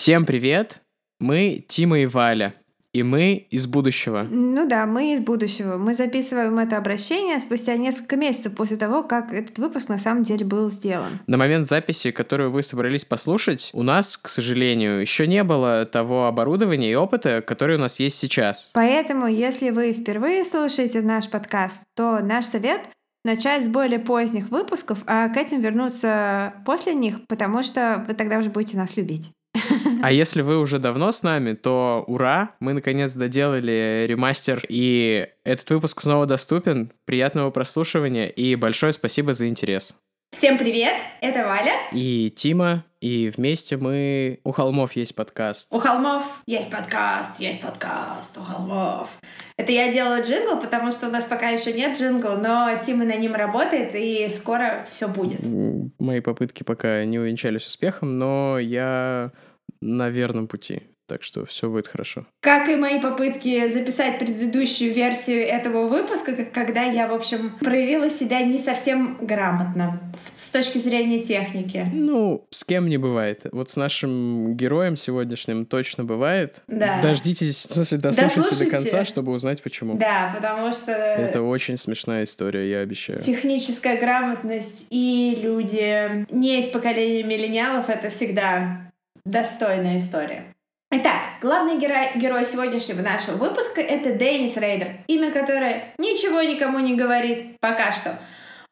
[0.00, 0.82] Всем привет!
[1.18, 2.54] Мы Тима и Валя.
[2.92, 4.28] И мы из будущего.
[4.30, 5.76] Ну да, мы из будущего.
[5.76, 10.46] Мы записываем это обращение спустя несколько месяцев после того, как этот выпуск на самом деле
[10.46, 11.18] был сделан.
[11.26, 16.26] На момент записи, которую вы собрались послушать, у нас, к сожалению, еще не было того
[16.26, 18.70] оборудования и опыта, который у нас есть сейчас.
[18.74, 22.82] Поэтому, если вы впервые слушаете наш подкаст, то наш совет
[23.24, 28.38] начать с более поздних выпусков, а к этим вернуться после них, потому что вы тогда
[28.38, 29.32] уже будете нас любить.
[30.02, 35.68] А если вы уже давно с нами, то ура, мы наконец доделали ремастер, и этот
[35.70, 36.92] выпуск снова доступен.
[37.04, 39.96] Приятного прослушивания и большое спасибо за интерес.
[40.30, 40.92] Всем привет,
[41.22, 41.72] это Валя.
[41.90, 44.40] И Тима, и вместе мы...
[44.44, 45.74] У холмов есть подкаст.
[45.74, 49.08] У холмов есть подкаст, есть подкаст, у холмов.
[49.56, 53.16] Это я делаю джингл, потому что у нас пока еще нет джингла, но Тима на
[53.16, 55.40] ним работает, и скоро все будет.
[55.98, 59.32] Мои попытки пока не увенчались успехом, но я
[59.80, 60.82] на верном пути.
[61.08, 62.26] Так что все будет хорошо.
[62.40, 68.42] Как и мои попытки записать предыдущую версию этого выпуска, когда я, в общем, проявила себя
[68.42, 70.02] не совсем грамотно
[70.36, 71.86] с точки зрения техники.
[71.94, 73.46] Ну, с кем не бывает.
[73.52, 76.62] Вот с нашим героем сегодняшним точно бывает.
[76.66, 77.00] Да.
[77.00, 79.96] Дождитесь, в смысле, дослушайте, дослушайте до конца, чтобы узнать почему.
[79.96, 80.92] Да, потому что...
[80.92, 83.18] Это очень смешная история, я обещаю.
[83.20, 88.87] Техническая грамотность и люди не из поколения миллениалов— это всегда
[89.30, 90.54] достойная история.
[90.90, 96.94] Итак, главный герой, герой сегодняшнего нашего выпуска— это Деннис Рейдер, имя которое ничего никому не
[96.94, 98.18] говорит пока что.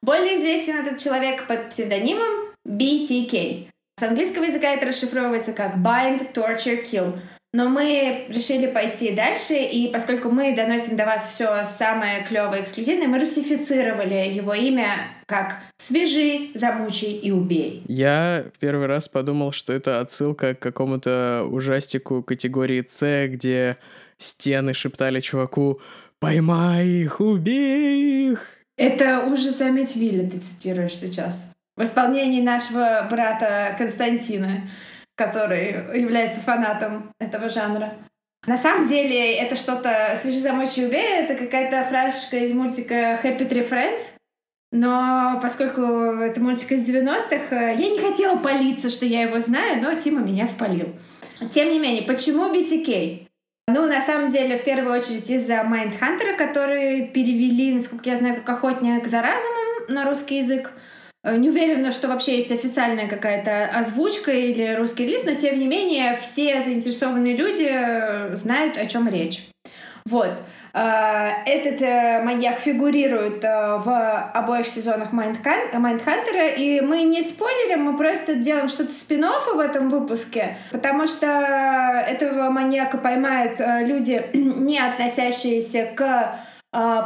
[0.03, 3.69] Более известен этот человек под псевдонимом BTK.
[3.99, 7.19] С английского языка это расшифровывается как Bind, Torture, Kill—
[7.57, 13.09] но мы решили пойти дальше, и поскольку мы доносим до вас все самое клевое, эксклюзивное,
[13.09, 14.89] мы русифицировали его имя
[15.25, 17.83] как «Свяжи, замучи и убей».
[17.89, 23.79] Я в первый раз подумал, что это отсылка к какому-то ужастику категории С, где
[24.19, 25.81] стены шептали чуваку
[26.19, 31.51] «Поймай их, убей их!» Это ужас Амитвилля ты цитируешь сейчас.
[31.75, 34.69] В исполнении нашего брата Константина
[35.17, 37.95] который является фанатом этого жанра.
[38.47, 43.69] На самом деле это что-то «Свяжи, замочи, убей»— это какая-то фразочка из мультика «Happy Tree
[43.69, 44.03] Friends»,
[44.73, 49.95] но поскольку это мультик из 90-х, я не хотела палиться, что я его знаю, но
[49.95, 50.95] Тима меня спалил.
[51.53, 53.27] Тем не менее, почему BTK?
[53.69, 58.49] Ну, на самом деле, в первую очередь из-за Майндхантера, который перевели, насколько я знаю, как
[58.49, 60.73] «Охотник за разумом» на русский язык.
[61.27, 65.67] Э, не уверена, что вообще есть официальная какая-то озвучка или русский лист, но тем не
[65.67, 69.49] менее все заинтересованные люди э, знают, о чем речь.
[70.05, 70.31] Вот.
[70.73, 71.81] Э, этот
[72.25, 79.27] маньяк фигурирует в обоих сезонах Майндхантера, и мы не спойлерим, мы просто делаем что-то спин
[79.27, 81.27] в этом выпуске, потому что
[82.07, 86.39] этого маньяка поймают люди, не относящиеся к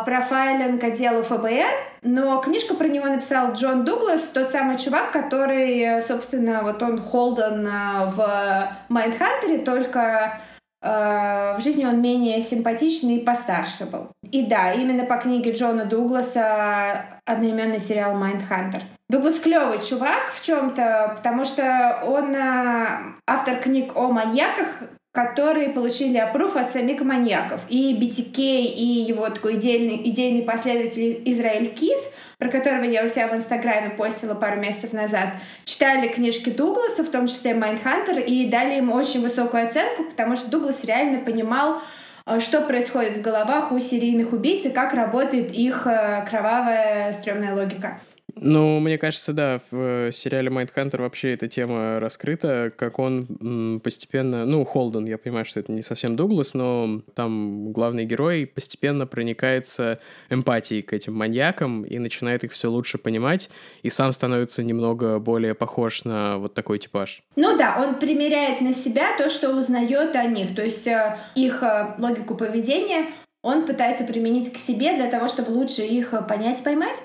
[0.04, 1.70] профайлинг отделу ФБР,
[2.03, 7.69] но книжку про него написал Джон Дуглас, тот самый чувак, который, собственно, вот он Холден
[7.70, 10.41] а, в Майндхантере, только
[10.82, 14.08] э, в жизни он менее симпатичный и постарше был.
[14.31, 18.83] И да, именно по книге Джона Дугласа одноименный сериал Mindhunter.
[19.08, 22.87] Дуглас клевый чувак в чем-то, потому что он э,
[23.26, 24.69] автор книг о маньяках,
[25.12, 27.60] которые получили approve от самих маньяков.
[27.69, 33.26] И BTK, и его такой идейный, идейный последователь Израиль Кис, про которого я у себя
[33.26, 35.31] в Инстаграме постила пару месяцев назад,
[35.65, 40.50] читали книжки Дугласа, в том числе Mindhunter, и дали им очень высокую оценку, потому что
[40.50, 41.82] Дуглас реально понимал,
[42.26, 47.54] э, что происходит в головах у серийных убийц и как работает их э, кровавая стрёмная
[47.54, 48.00] логика.
[48.43, 54.47] Ну, мне кажется, да, в э, сериале Майндхантер вообще эта тема раскрыта, как он постепенно,
[54.47, 60.00] ну, Холден, я понимаю, что это не совсем Дуглас, но там главный герой постепенно проникается
[60.31, 63.50] эмпатией к этим маньякам и начинает их все лучше понимать,
[63.83, 67.23] и сам становится немного более похож на вот такой типаж.
[67.37, 71.62] Ну да, он примеряет на себя то, что узнает о них, то есть э, их
[71.62, 73.09] э, логику поведения
[73.43, 76.99] он пытается применить к себе для того, чтобы лучше их понять, поймать.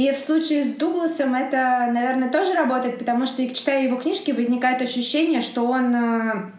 [0.00, 4.80] И в случае с Дугласом это, наверное, тоже работает, потому что, читая его книжки, возникает
[4.80, 6.52] ощущение, что он, э,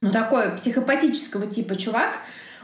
[0.00, 2.18] ну, такой психопатического типа чувак,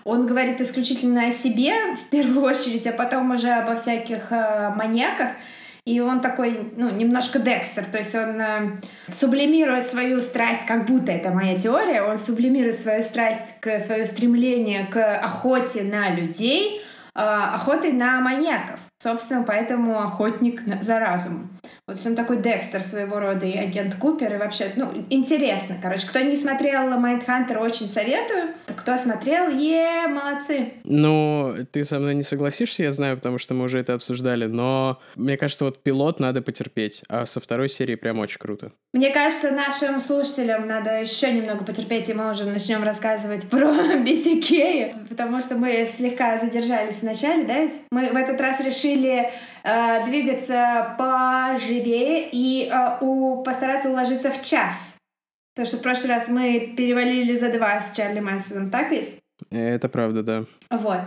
[0.04, 5.30] он говорит исключительно о себе, в первую очередь, а потом уже обо всяких э, маньяках.
[5.84, 11.10] И он такой, ну, немножко Декстер, то есть он э, сублимирует свою страсть, как будто
[11.10, 16.82] это моя теория, он сублимирует свою страсть, к, свое стремление к охоте на людей,
[17.16, 18.78] э, охотой на маньяков.
[19.02, 21.50] Собственно, поэтому охотник за разумом.
[21.86, 24.34] Вот он такой Декстер своего рода и агент Купер.
[24.34, 25.76] И вообще, ну, интересно.
[25.82, 28.54] Короче, кто не смотрел Майндхантер, очень советую.
[28.74, 30.72] Кто смотрел, е, молодцы.
[30.84, 34.98] Ну, ты со мной не согласишься, я знаю, потому что мы уже это обсуждали, но
[35.14, 38.72] мне кажется, вот пилот надо потерпеть, а со второй серии прям очень круто.
[38.94, 43.66] Мне кажется, нашим слушателям надо еще немного потерпеть, и мы уже начнем рассказывать про
[43.98, 49.30] BTK, потому что мы слегка задержались в начале, да, ведь мы в этот раз решили
[49.64, 54.94] э, двигаться поживее и э, у, постараться уложиться в час.
[55.54, 59.18] Потому что в прошлый раз мы перевалили за два с Чарли Мэнсоном, так ведь?
[59.50, 60.44] Это правда, да.
[60.70, 61.00] Вот.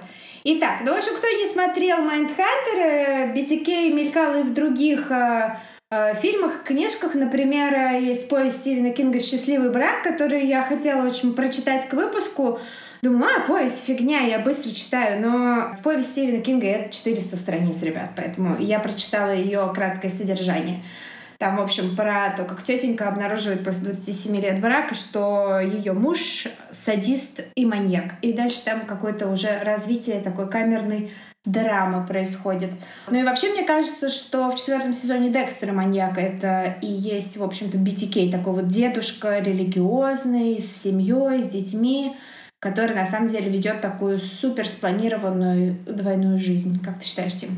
[0.43, 5.57] Итак, ну, в общем, кто не смотрел Майндхантер, BTK мелькал и в других э,
[5.91, 7.15] э, фильмах, книжках.
[7.15, 12.59] Например, есть повесть Стивена Кинга «Счастливый брак», который я хотела очень прочитать к выпуску.
[13.07, 17.81] Думаю, а, повесть фигня, я быстро читаю, но в повесть Стивена Кинга это 400 страниц,
[17.81, 20.83] ребят, поэтому я прочитала ее краткое содержание.
[21.37, 26.47] Там, в общем, про то, как тетенька обнаруживает после 27 лет брака, что ее муж
[26.73, 28.15] садист и маньяк.
[28.21, 31.13] И дальше там какое-то уже развитие такой камерной
[31.45, 32.71] драма происходит.
[33.09, 37.43] Ну и вообще мне кажется, что в четвертом сезоне Декстера маньяка это и есть, в
[37.43, 42.17] общем-то, BTK, такой вот дедушка религиозный, с семьей, с детьми,
[42.59, 46.79] который на самом деле ведет такую супер спланированную двойную жизнь.
[46.83, 47.49] Как ты считаешь, Тим?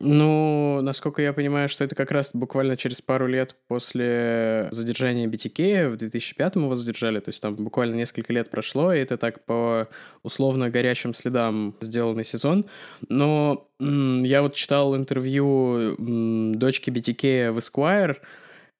[0.00, 5.88] Ну, насколько я понимаю, что это как раз буквально через пару лет после задержания BTK,
[5.88, 9.88] в 2005 его задержали, то есть там буквально несколько лет прошло, и это так по
[10.22, 12.66] условно горячим следам сделанный сезон.
[13.08, 15.96] Но я вот читал интервью
[16.54, 18.18] дочки BTK в Esquire,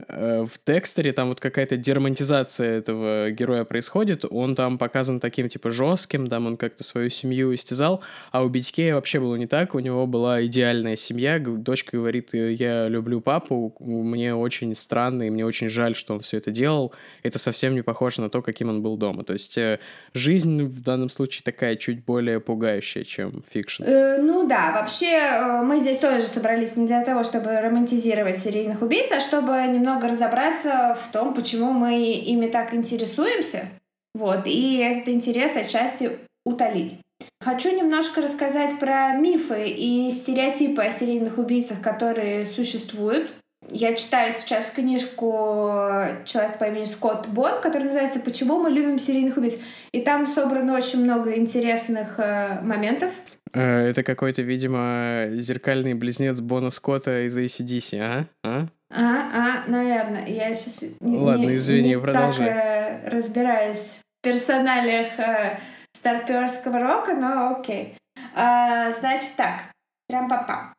[0.06, 6.28] в Декстере там вот какая-то деромантизация этого героя происходит, он там показан таким, типа, жестким,
[6.28, 8.00] там он как-то свою семью истязал,
[8.30, 12.52] а у Битикея вообще было не так, у него была идеальная семья, дочка говорит, «Э,
[12.52, 16.94] я люблю папу, мне очень странно, и мне очень жаль, что он все это делал,
[17.24, 19.80] это совсем не похоже на то, каким он был дома, то есть э,
[20.14, 23.82] жизнь в данном случае такая чуть более пугающая, чем fiction.
[23.82, 29.10] Э, ну да, вообще мы здесь тоже собрались не для того, чтобы романтизировать серийных убийц,
[29.10, 33.68] а чтобы немного немного разобраться в том, почему мы ими так интересуемся,
[34.14, 36.10] вот, и этот интерес отчасти
[36.44, 36.98] утолить.
[37.40, 43.30] Хочу немножко рассказать про мифы и стереотипы о серийных убийцах, которые существуют.
[43.70, 45.92] Я читаю сейчас книжку
[46.24, 49.58] человека по имени Скотт Бон, которая называется «Почему мы любим серийных убийц?».
[49.92, 53.10] И там собрано очень много интересных э, моментов.
[53.52, 58.26] Э, это какой-то, видимо, зеркальный близнец Бона Скотта из ACDC, а?
[58.44, 58.68] а?
[58.90, 60.26] А, а, наверное.
[60.26, 62.48] Я сейчас не, Ладно, не, извини, не продолжай.
[62.48, 65.58] так э, разбираюсь в персоналиях э,
[65.94, 67.96] старперского рока, но окей.
[68.34, 69.72] А, значит так,
[70.08, 70.74] прям папа.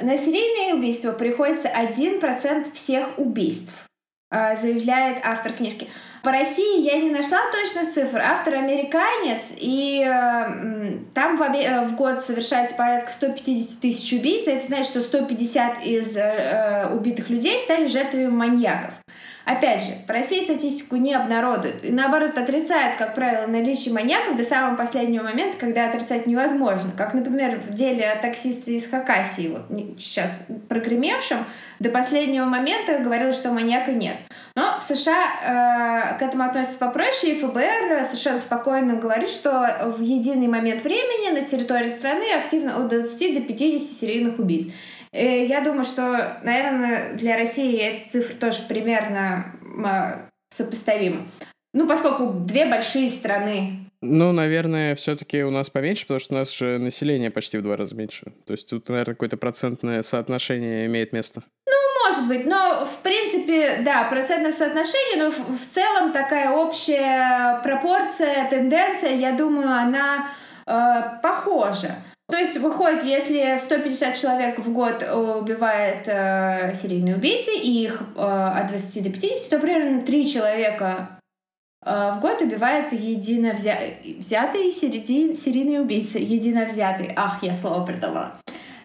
[0.00, 3.72] На серийные убийства приходится 1% всех убийств,
[4.30, 5.86] э, заявляет автор книжки.
[6.22, 8.18] По России я не нашла точных цифр.
[8.18, 14.46] Автор американец, и э, там в, э, в год совершается порядка 150 тысяч убийц.
[14.46, 18.92] Это значит, что 150 из э, э, убитых людей стали жертвами маньяков.
[19.50, 24.44] Опять же, в России статистику не обнародуют и наоборот отрицают, как правило, наличие маньяков до
[24.44, 26.92] самого последнего момента, когда отрицать невозможно.
[26.96, 29.62] Как, например, в деле таксиста из Хакасии, вот
[29.98, 31.38] сейчас прогремевшем,
[31.80, 34.16] до последнего момента говорил, что маньяка нет.
[34.54, 40.00] Но в США э, к этому относятся попроще, и ФБР совершенно спокойно говорит, что в
[40.00, 44.72] единый момент времени на территории страны активно от 20 до 50 серийных убийств.
[45.12, 49.46] И я думаю, что, наверное, для России эта цифра тоже примерно
[49.84, 51.26] э, сопоставима.
[51.72, 56.50] Ну, поскольку две большие страны ну, наверное, все-таки у нас поменьше, потому что у нас
[56.50, 58.32] же население почти в два раза меньше.
[58.46, 61.42] То есть тут, наверное, какое-то процентное соотношение имеет место.
[61.66, 67.60] Ну, может быть, но в принципе, да, процентное соотношение, но в, в целом такая общая
[67.62, 70.30] пропорция, тенденция, я думаю, она
[70.66, 71.96] э, похожа.
[72.30, 78.20] То есть выходит, если 150 человек в год убивает э, серийные убийцы, и их э,
[78.20, 81.20] от 20 до 50, то примерно 3 человека
[81.84, 83.78] Э, в год убивает едино взя...
[84.18, 85.36] взятый середин...
[85.36, 86.18] серийный убийца.
[86.18, 87.12] Едино взятый.
[87.16, 88.36] Ах, я слово придумала.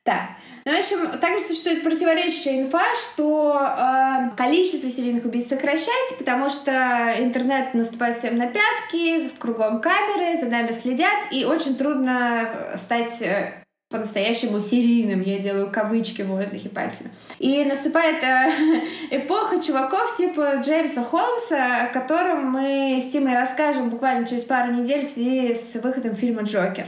[0.03, 0.29] Так,
[0.65, 7.13] ну, в общем, также существует противоречащая инфа, что э, количество серийных убийц сокращается, потому что
[7.19, 13.63] интернет наступает всем на пятки, кругом камеры, за нами следят, и очень трудно стать э,
[13.91, 15.21] по-настоящему серийным.
[15.21, 17.11] Я делаю кавычки в воздухе пальцами.
[17.37, 18.81] И наступает э,
[19.11, 25.05] эпоха чуваков типа Джеймса Холмса, о котором мы с Тимой расскажем буквально через пару недель
[25.05, 26.87] в связи с выходом фильма «Джокер».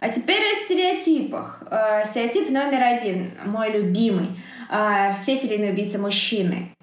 [0.00, 1.62] А теперь о стереотипах.
[1.70, 4.30] Э, стереотип номер один, мой любимый.
[4.70, 6.74] э, все серийные убийцы мужчины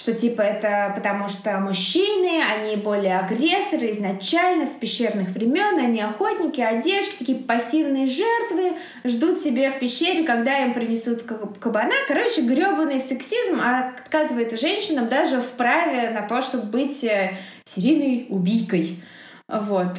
[0.00, 6.60] что типа это потому что мужчины, они более агрессоры изначально с пещерных времен, они охотники,
[6.60, 11.92] одежки, такие пассивные жертвы, ждут себе в пещере, когда им принесут кабана.
[12.08, 17.36] Короче, гребаный сексизм отказывает женщинам даже в праве на то, чтобы быть э,
[17.66, 18.96] серийной убийкой.
[19.50, 19.98] Вот.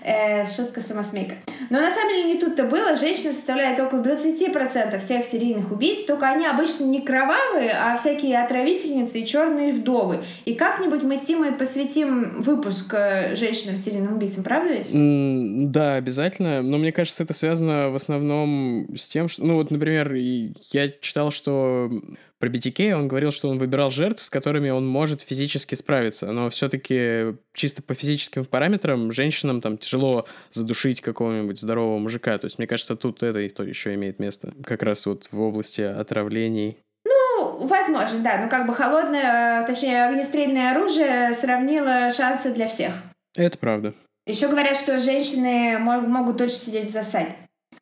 [0.00, 1.34] Э, шутка самосмейка.
[1.70, 2.96] Но на самом деле не тут-то было.
[2.96, 9.18] Женщины составляют около 20% всех серийных убийц, только они обычно не кровавые, а всякие отравительницы
[9.18, 10.20] и черные вдовы.
[10.46, 14.90] И как-нибудь мы с Тимой посвятим выпуск э, женщинам серийным убийцам, правда ведь?
[14.90, 16.62] Mm, да, обязательно.
[16.62, 21.32] Но мне кажется, это связано в основном с тем, что, ну вот, например, я читал,
[21.32, 21.90] что
[22.38, 26.50] про BTK он говорил, что он выбирал жертв, с которыми он может физически справиться, но
[26.50, 32.38] все-таки чисто по физическим параметрам женщинам там тяжело задушить какого-нибудь здорового мужика.
[32.38, 34.54] То есть, мне кажется, тут это и то еще имеет место.
[34.64, 36.78] Как раз вот в области отравлений.
[37.04, 38.42] Ну, возможно, да.
[38.42, 42.92] Ну, как бы холодное, точнее, огнестрельное оружие сравнило шансы для всех.
[43.36, 43.94] Это правда.
[44.26, 47.34] Еще говорят, что женщины могут дольше сидеть в засаде.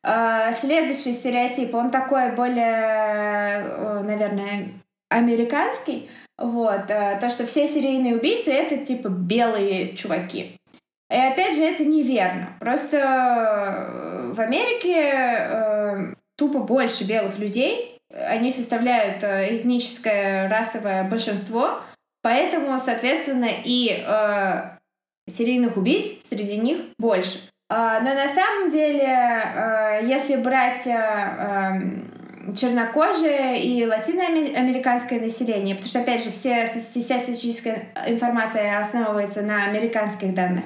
[0.08, 4.68] А, следующий стереотип, он такой более, э, наверное,
[5.08, 6.08] американский.
[6.38, 10.60] Вот, э, то, что все серийные убийцы это типа белые чуваки.
[11.10, 12.56] И опять же, это неверно.
[12.60, 17.98] Просто э, в Америке э, тупо больше белых людей.
[18.14, 21.80] Они составляют этническое расовое большинство.
[22.22, 24.78] Поэтому, соответственно, и э,
[25.28, 27.40] серийных убийц среди них больше.
[27.68, 32.04] А, но на самом деле, э, если брать эм,
[32.54, 40.62] чернокожие и латиноамериканское население, потому что, опять же, вся статистическая информация основывается на американских данных,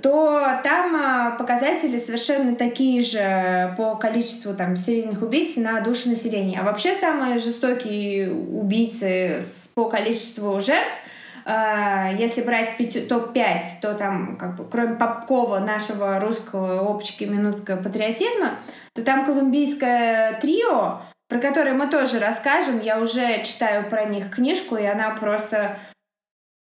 [0.00, 6.60] то там э, показатели совершенно такие же по количеству там, серийных убийц на душу населения.
[6.60, 11.01] А вообще самые жестокие убийцы по количеству жертв а,
[11.44, 12.76] если брать
[13.08, 18.58] топ-5, то там, как бы, кроме Попкова, нашего русского опчики «Минутка патриотизма»,
[18.94, 22.80] то там колумбийское трио, про которое мы тоже расскажем.
[22.80, 25.78] Я уже читаю про них книжку, и она просто...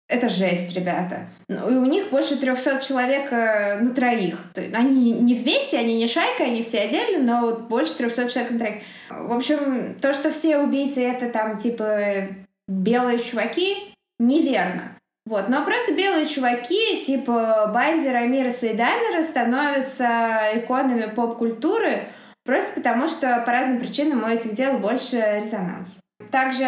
[0.07, 1.27] Это жесть, ребята.
[1.47, 4.37] Ну, и у них больше 300 человек э, на троих.
[4.55, 8.75] Они не вместе, они не шайка, они все отдельно, но больше 300 человек на троих.
[9.09, 12.27] В общем, то, что все убийцы это там типа
[12.67, 14.97] белые чуваки, неверно.
[15.25, 15.47] Вот.
[15.47, 22.07] Но просто белые чуваки, типа Банди, Рамиреса и Даймера, становятся иконами поп-культуры
[22.43, 25.99] просто потому, что по разным причинам у этих дел больше резонанс.
[26.29, 26.65] Также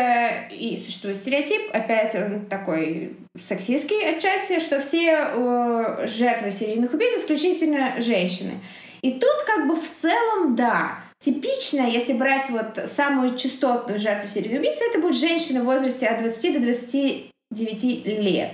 [0.52, 3.16] и существует стереотип, опять он такой
[3.48, 8.54] сексистский отчасти, что все э, жертвы серийных убийц исключительно женщины.
[9.02, 11.00] И тут как бы в целом да.
[11.24, 16.20] Типично, если брать вот самую частотную жертву серийных убийств, это будет женщина в возрасте от
[16.22, 18.52] 20 до 20 9 лет.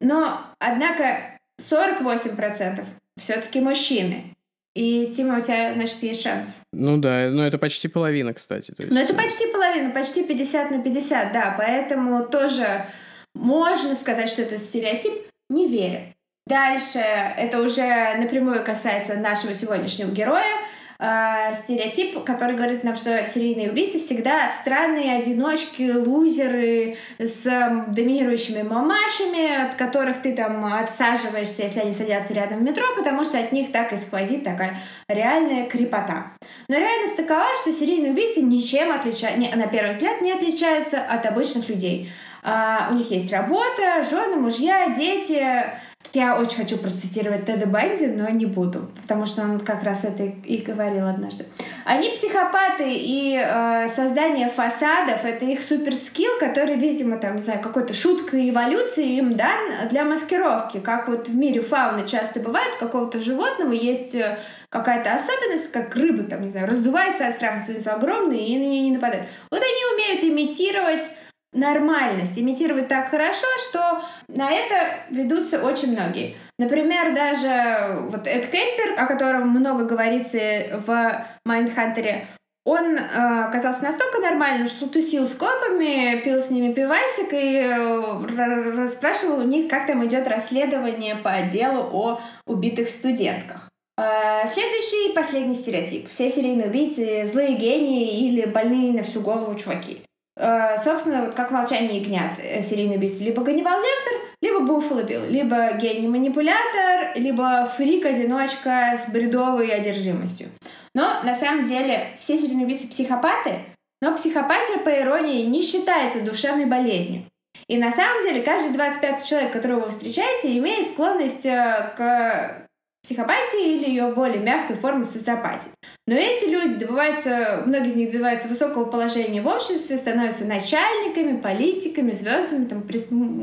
[0.00, 1.38] Но, однако,
[1.70, 2.84] 48%
[3.18, 4.34] все-таки мужчины.
[4.74, 6.48] И, Тима, у тебя, значит, есть шанс.
[6.72, 8.70] Ну да, ну это почти половина, кстати.
[8.70, 8.92] То есть...
[8.92, 11.54] Ну это почти половина, почти 50 на 50, да.
[11.58, 12.86] Поэтому тоже
[13.34, 15.12] можно сказать, что это стереотип,
[15.48, 16.14] не верю.
[16.46, 20.56] Дальше, это уже напрямую касается нашего сегодняшнего героя,
[21.00, 27.42] э, стереотип, который говорит нам, что серийные убийцы всегда странные одиночки, лузеры с
[27.88, 33.38] доминирующими мамашами, от которых ты там отсаживаешься, если они садятся рядом в метро, потому что
[33.38, 34.76] от них так и сквозит такая
[35.08, 36.32] реальная крепота.
[36.68, 41.68] Но реальность такова, что серийные убийцы ничем отличаются, на первый взгляд не отличаются от обычных
[41.68, 42.10] людей.
[42.42, 45.70] Uh, у них есть работа, жены, мужья, дети,
[46.12, 50.24] я очень хочу процитировать Теда Банди, но не буду, потому что он как раз это
[50.24, 51.46] и говорил однажды.
[51.84, 57.94] Они психопаты, и э, создание фасадов— это их суперскилл, который, видимо, там, не знаю, какой-то
[57.94, 60.80] шуткой эволюции им дан для маскировки.
[60.80, 66.24] Как вот в мире фауны часто бывает, какого-то животного есть э, какая-то особенность, как рыба,
[66.24, 69.26] там, не знаю, раздувается от страха, становится огромной и на нее не нападает.
[69.50, 71.04] Вот они умеют имитировать
[71.52, 76.36] нормальность, имитировать так хорошо, что на это ведутся очень многие.
[76.58, 80.38] Например, даже вот Эд Кемпер, о котором много говорится
[80.86, 82.26] в Майндхантере,
[82.64, 88.76] он э, оказался настолько нормальным, что тусил с копами, пил с ними пивасик и э,
[88.76, 93.70] расспрашивал у них, как там идет расследование по делу о убитых студентках.
[93.98, 96.10] Э, следующий последний стереотип.
[96.10, 100.02] Все серийные убийцы— злые гении или больные на всю голову чуваки.
[100.36, 103.24] Э, собственно, вот как «Молчание ягнят» э, серийный убийца.
[103.24, 105.26] Либо Ганнибал Лектор, либо Буффало Билл.
[105.26, 110.48] Либо гений-манипулятор, либо фрик-одиночка с бредовой одержимостью.
[110.94, 113.56] Но на самом деле все серийные убийцы психопаты,
[114.02, 117.24] Но психопатия, по иронии, не считается душевной болезнью.
[117.68, 122.66] И на самом деле каждый 25 человек, которого вы встречаете, имеет склонность э, к
[123.02, 125.70] психопатии или ее более мягкой формы социопатии.
[126.06, 132.12] Но эти люди добиваются, многие из них добиваются высокого положения в обществе, становятся начальниками, политиками,
[132.12, 132.66] звездами.
[132.66, 132.82] Там,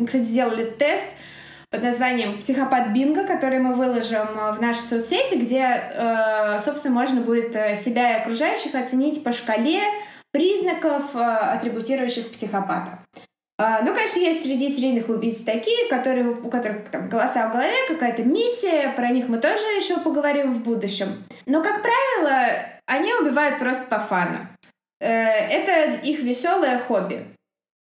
[0.05, 1.03] кстати, сделали тест
[1.69, 7.55] под названием «Психопат Бинго», который мы выложим в нашей соцсети, где, э, собственно, можно будет
[7.55, 9.81] э, себя и окружающих оценить по шкале
[10.31, 12.99] признаков, атрибутирующих психопата.
[13.59, 17.73] А, ну, конечно, есть среди серийных убийц такие, которые, у которых там голоса в голове,
[17.87, 21.07] какая-то миссия, про них мы тоже еще поговорим в будущем.
[21.47, 22.51] Но, как правило,
[22.85, 24.37] они убивают просто по фану.
[24.99, 27.25] Э, это их веселое хобби.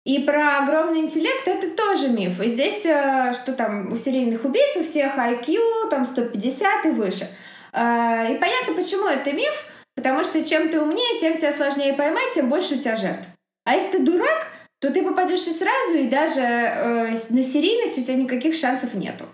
[0.05, 2.39] И про огромный интеллект это тоже миф.
[2.39, 7.27] И здесь, э, что там у серийных убийц у всех IQ там 150 и выше.
[7.73, 9.65] Э, и понятно, почему это миф,
[9.95, 13.27] потому что чем ты умнее, тем тебя сложнее поймать, тем больше у тебя жертв.
[13.65, 14.47] А если ты дурак,
[14.85, 19.25] то ты попадешь и сразу, и даже э, на серийность у тебя никаких шансов нету.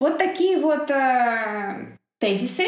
[0.00, 2.66] Вот такие вот э, тезисы.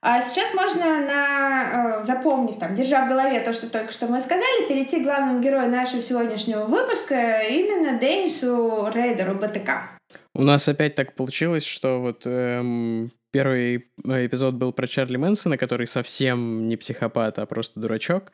[0.00, 4.18] А сейчас можно, на, э, запомнив, там, держа в голове то, что только что мы
[4.18, 9.88] сказали, перейти к главному герою нашего сегодняшнего выпуска, именно Денису Рейдеру БТК.
[10.34, 15.56] У нас опять так получилось, что вот эм, Первый э, эпизод был про Чарли Мэнсона,
[15.56, 18.30] который совсем не психопат, а просто дурачок.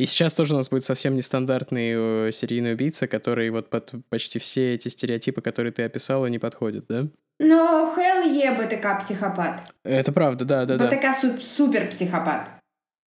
[0.00, 4.38] И сейчас тоже у нас будет совсем нестандартный э, серийный убийца, который вот под почти
[4.38, 7.08] все эти стереотипы, которые ты описала, не подходит, да?
[7.38, 9.60] Но Хелл Е БТК психопат.
[9.84, 10.86] Это правда, да, да, да.
[10.86, 12.48] БТК суп супер психопат.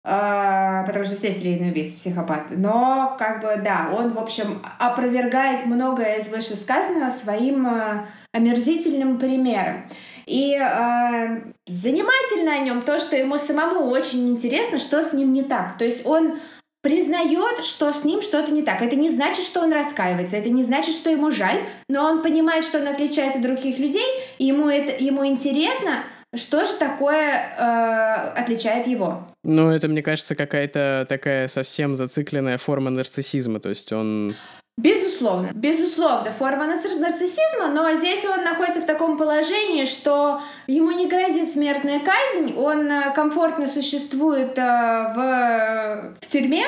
[0.04, 2.56] А, потому что все серийные убийцы психопаты.
[2.56, 9.88] Но, как бы, да, он, в общем, опровергает многое из вышесказанного своим э, омерзительным примером.
[10.28, 15.42] И э, занимательно о нем то, что ему самому очень интересно, что с ним не
[15.42, 15.80] так.
[15.80, 16.38] То есть он
[16.86, 18.80] признает, что с ним что-то не так.
[18.84, 22.64] Это не значит, что он раскаивается, это не значит, что ему жаль, но он понимает,
[22.64, 24.06] что он отличается от других людей,
[24.38, 26.04] и ему, это, ему интересно,
[26.36, 29.28] что же такое э, отличает его.
[29.44, 34.36] Ну, это, мне кажется, какая-то такая совсем зацикленная форма нарциссизма, то есть он...
[34.78, 41.54] Безусловно, безусловно, форма нарциссизма, но здесь он находится в таком положении, что ему не грозит
[41.54, 46.66] смертная казнь, он э, комфортно существует э, в, в тюрьме,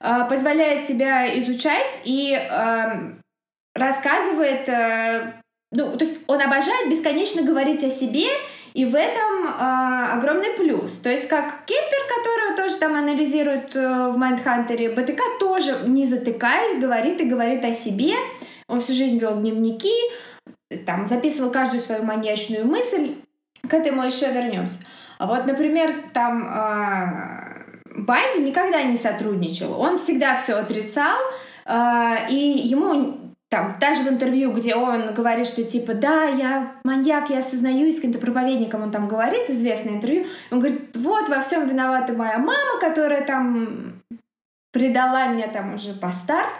[0.00, 2.38] э, позволяет себя изучать и
[3.74, 4.68] рассказывает,
[5.72, 8.26] ну, то есть он обожает бесконечно говорить о себе
[8.74, 10.90] и в этом э, огромный плюс.
[11.02, 16.80] То есть как Кемпер, которого тоже там анализируют э, в Майндхантере, БТК тоже, не затыкаясь,
[16.80, 18.14] говорит и говорит о себе.
[18.68, 19.94] Он всю жизнь вел дневники,
[20.86, 23.16] там записывал каждую свою маньячную мысль.
[23.68, 24.78] К этому еще вернемся.
[25.18, 27.58] А вот, например, там э,
[27.96, 29.80] Банди никогда не сотрудничал.
[29.80, 31.18] Он всегда все отрицал,
[31.66, 37.30] э, и ему там, даже в интервью, где он говорит, что типа, да, я маньяк,
[37.30, 41.66] я осознаюсь, с каким-то проповедником он там говорит, известное интервью, он говорит, вот, во всем
[41.68, 44.02] виновата моя мама, которая там
[44.72, 46.52] предала меня там уже по старт,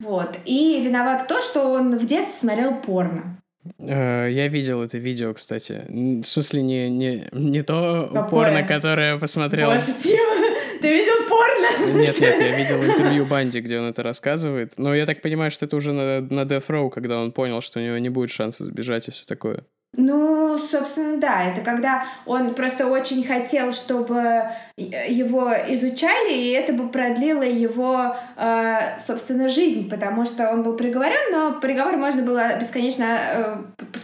[0.00, 3.38] вот, и виноват то, что он в детстве смотрел порно.
[3.78, 5.84] Э, я видел это видео, кстати.
[5.88, 8.28] В смысле, не, не, не то Какое?
[8.28, 9.70] порно, которое я посмотрел.
[9.78, 10.43] Тима,
[10.84, 11.98] ты видел порно?
[11.98, 14.74] Нет, нет, я видел интервью Банди, где он это рассказывает.
[14.76, 17.80] Но я так понимаю, что это уже на, на Death Row, когда он понял, что
[17.80, 19.64] у него не будет шанса сбежать и все такое.
[19.96, 24.42] Ну, собственно, да, это когда он просто очень хотел, чтобы
[24.76, 31.30] его изучали, и это бы продлило его, э, собственно, жизнь, потому что он был приговорен,
[31.30, 33.56] но приговор можно было бесконечно э,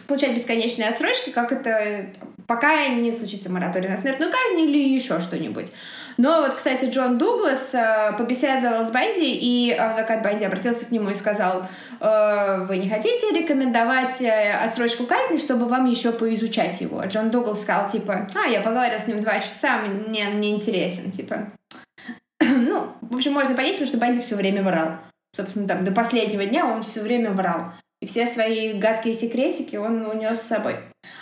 [0.07, 2.07] получать бесконечные отсрочки, как это
[2.51, 5.71] пока не случится мораторий на смертную казнь или еще что-нибудь.
[6.17, 11.11] Но вот, кстати, Джон Дуглас э, побеседовал с Банди, и адвокат Банди обратился к нему
[11.11, 11.63] и сказал,
[12.01, 17.01] э, вы не хотите рекомендовать э, отсрочку казни, чтобы вам еще поизучать его?
[17.05, 21.53] Джон Дуглас сказал, типа, а, я поговорил с ним два часа, мне не интересен, типа.
[22.41, 24.97] ну, в общем, можно понять, потому что Банди все время врал.
[25.37, 27.75] Собственно, там, до последнего дня он все время врал.
[28.03, 30.75] И все свои гадкие секретики он унес с собой.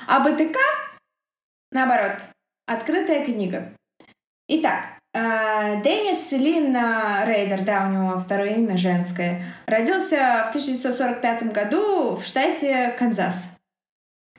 [0.06, 0.58] А БТК,
[1.72, 2.12] наоборот,
[2.66, 3.72] открытая книга.
[4.48, 12.16] Итак, э, Деннис Лин Рейдер, да, у него второе имя женское, родился в 1945 году
[12.16, 13.46] в штате Канзас.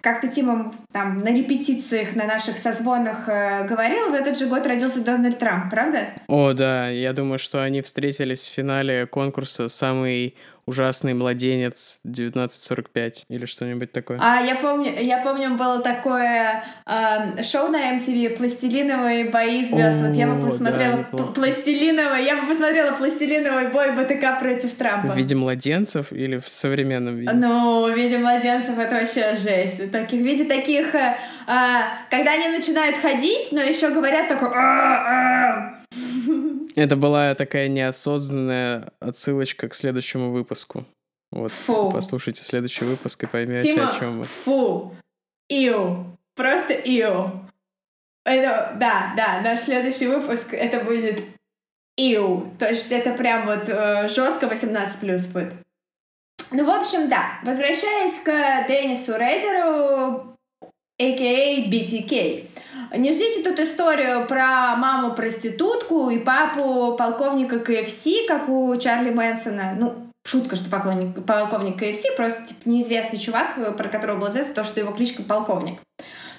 [0.02, 5.04] Как-то Тима там на репетициях, на наших созвонах э, говорил, в этот же год родился
[5.04, 6.14] Дональд Трамп, правда?
[6.28, 10.38] О, да, я думаю, что они встретились в финале конкурса «Самый
[10.70, 14.20] ужасный младенец 1945 или что-нибудь такое.
[14.22, 19.98] А я помню, я помню, было такое э, шоу на MTV «Пластилиновые бои звезд».
[20.02, 25.14] Вот я бы посмотрела да, пластилиновый, я бы посмотрела пластилиновый бой БТК против Трампа.
[25.14, 27.32] В виде младенцев или в современном виде?
[27.32, 29.92] Ну, в виде младенцев это вообще жесть.
[29.92, 31.80] Таких, в виде таких, э, э,
[32.12, 34.50] когда они начинают ходить, но еще говорят такой...
[36.80, 40.86] Это была такая неосознанная отсылочка к следующему выпуску.
[41.30, 41.92] Вот, фу.
[41.92, 44.24] послушайте следующий выпуск и поймете, Тима, о чем мы.
[44.46, 44.96] Фу,
[45.50, 47.46] иу, просто иу.
[48.24, 51.22] Это, да, да, наш следующий выпуск это будет
[51.98, 52.50] иу.
[52.58, 55.54] То есть это прям вот э, жестко 18 плюс будет.
[56.52, 57.40] Ну, в общем, да.
[57.44, 60.38] Возвращаясь к Деннису Рейдеру,
[60.98, 61.70] а.к.а.
[61.70, 62.48] BTK.
[62.96, 69.76] Не ждите тут историю про маму-проститутку и папу полковника КФС, как у Чарли Мэнсона.
[69.78, 74.64] Ну, шутка, что полковник, полковник КФС, просто типа, неизвестный чувак, про которого было известно то,
[74.64, 75.80] что его кличка полковник.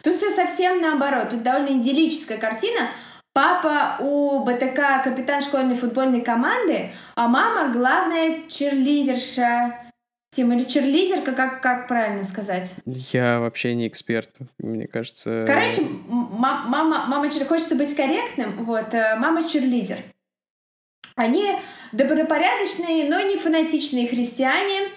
[0.03, 1.31] Тут все совсем наоборот.
[1.31, 2.89] Тут довольно идиллическая картина.
[3.33, 9.91] Папа у БТК капитан школьной футбольной команды, а мама главная черлидерша
[10.33, 12.73] Тим, или черлидерка, как, как правильно сказать?
[12.87, 15.45] Я вообще не эксперт, мне кажется.
[15.45, 15.83] Короче,
[16.41, 19.99] мама, мама, хочется быть корректным, вот, э, мама черлидер.
[21.17, 21.53] Они
[21.93, 24.89] добропорядочные, но не фанатичные христиане.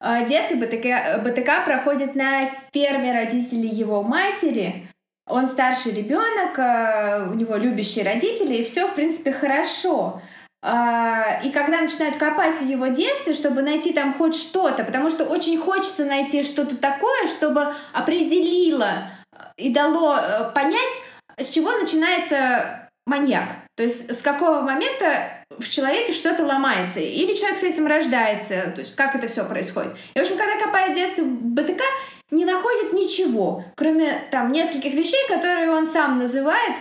[0.00, 4.88] Э, детство БТК, БТК проходит на ферме родителей его матери.
[5.26, 10.22] Он старший ребенок, э, у него любящие родители, и все, в принципе, хорошо.
[10.64, 15.58] И когда начинают копать в его детстве, чтобы найти там хоть что-то, потому что очень
[15.58, 19.08] хочется найти что-то такое, чтобы определило
[19.56, 20.92] и дало э, понять,
[21.38, 23.50] с чего начинается маньяк.
[23.76, 27.00] То есть с какого момента в человеке что-то ломается.
[27.00, 28.72] Или человек с этим рождается.
[28.74, 29.96] То есть как это все происходит.
[30.14, 31.84] И, в общем, когда копают детство БТК,
[32.30, 36.76] не находят ничего, кроме там нескольких вещей, которые он сам называет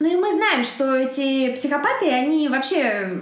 [0.00, 3.20] ну и мы знаем, что эти психопаты, они вообще,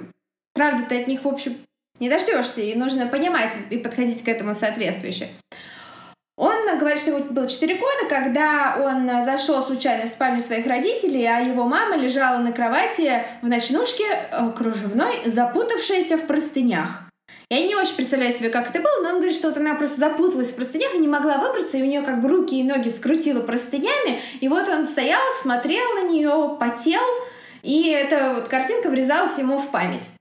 [0.54, 1.56] правда, ты от них, в общем,
[1.98, 5.28] не дождешься, и нужно понимать и подходить к этому соответствующе.
[6.38, 11.26] Он говорит, что ему было 4 года, когда он зашел случайно в спальню своих родителей,
[11.26, 17.08] а его мама лежала на кровати в ночнушке э, кружевной, запутавшаяся в простынях.
[17.50, 19.98] Я не очень представляю себе, как это было, но он говорит, что вот она просто
[19.98, 22.88] запуталась в простынях и не могла выбраться, и у нее как бы руки и ноги
[22.88, 27.02] скрутило простынями, и вот он стоял, смотрел на нее, потел,
[27.64, 30.17] и эта вот картинка врезалась ему в память.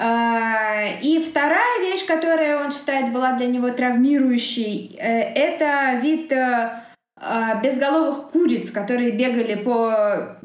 [0.00, 6.82] А, и вторая вещь, которая он считает была для него травмирующей, э, это вид э,
[7.16, 10.38] а, безголовых куриц, которые бегали по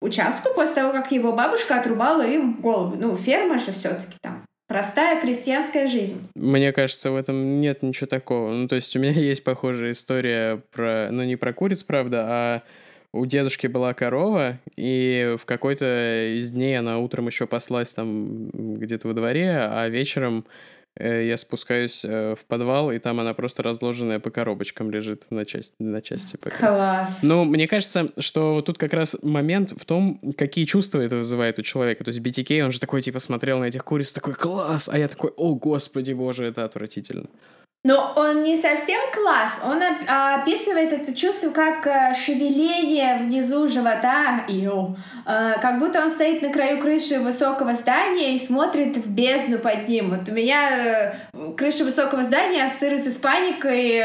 [0.00, 2.96] участку после того, как его бабушка отрубала им голову.
[2.98, 6.28] Ну, ферма же все-таки там Простая крестьянская жизнь.
[6.34, 8.52] Мне кажется, в этом нет ничего такого.
[8.52, 12.62] Ну, то есть у меня есть похожая история про, ну, не про куриц, правда, а
[13.12, 19.08] у дедушки была корова, и в какой-то из дней она утром еще паслась там где-то
[19.08, 20.44] во дворе, а вечером
[20.98, 25.44] Э, я спускаюсь э, в подвал, и там она просто разложенная по коробочкам лежит на
[25.44, 25.74] части.
[25.78, 27.20] На части Класс.
[27.22, 31.62] Ну, мне кажется, что тут как раз момент в том, какие чувства это вызывает у
[31.62, 32.04] человека.
[32.04, 34.88] То есть BTK, он же такой, типа, смотрел на этих куриц, такой, класс!
[34.92, 37.28] А я такой, о, господи боже, это отвратительно.
[37.84, 44.96] Но он не совсем класс, он описывает это чувство как э, шевеление внизу живота, Иу.
[45.24, 49.86] Э, как будто он стоит на краю крыши высокого здания и смотрит в бездну под
[49.86, 50.10] ним.
[50.10, 54.02] Вот у меня э, крыша высокого здания ассоциируется с паникой,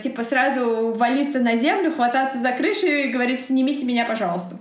[0.00, 4.56] типа сразу валиться на землю, хвататься за крышу и говорить «снимите меня, пожалуйста».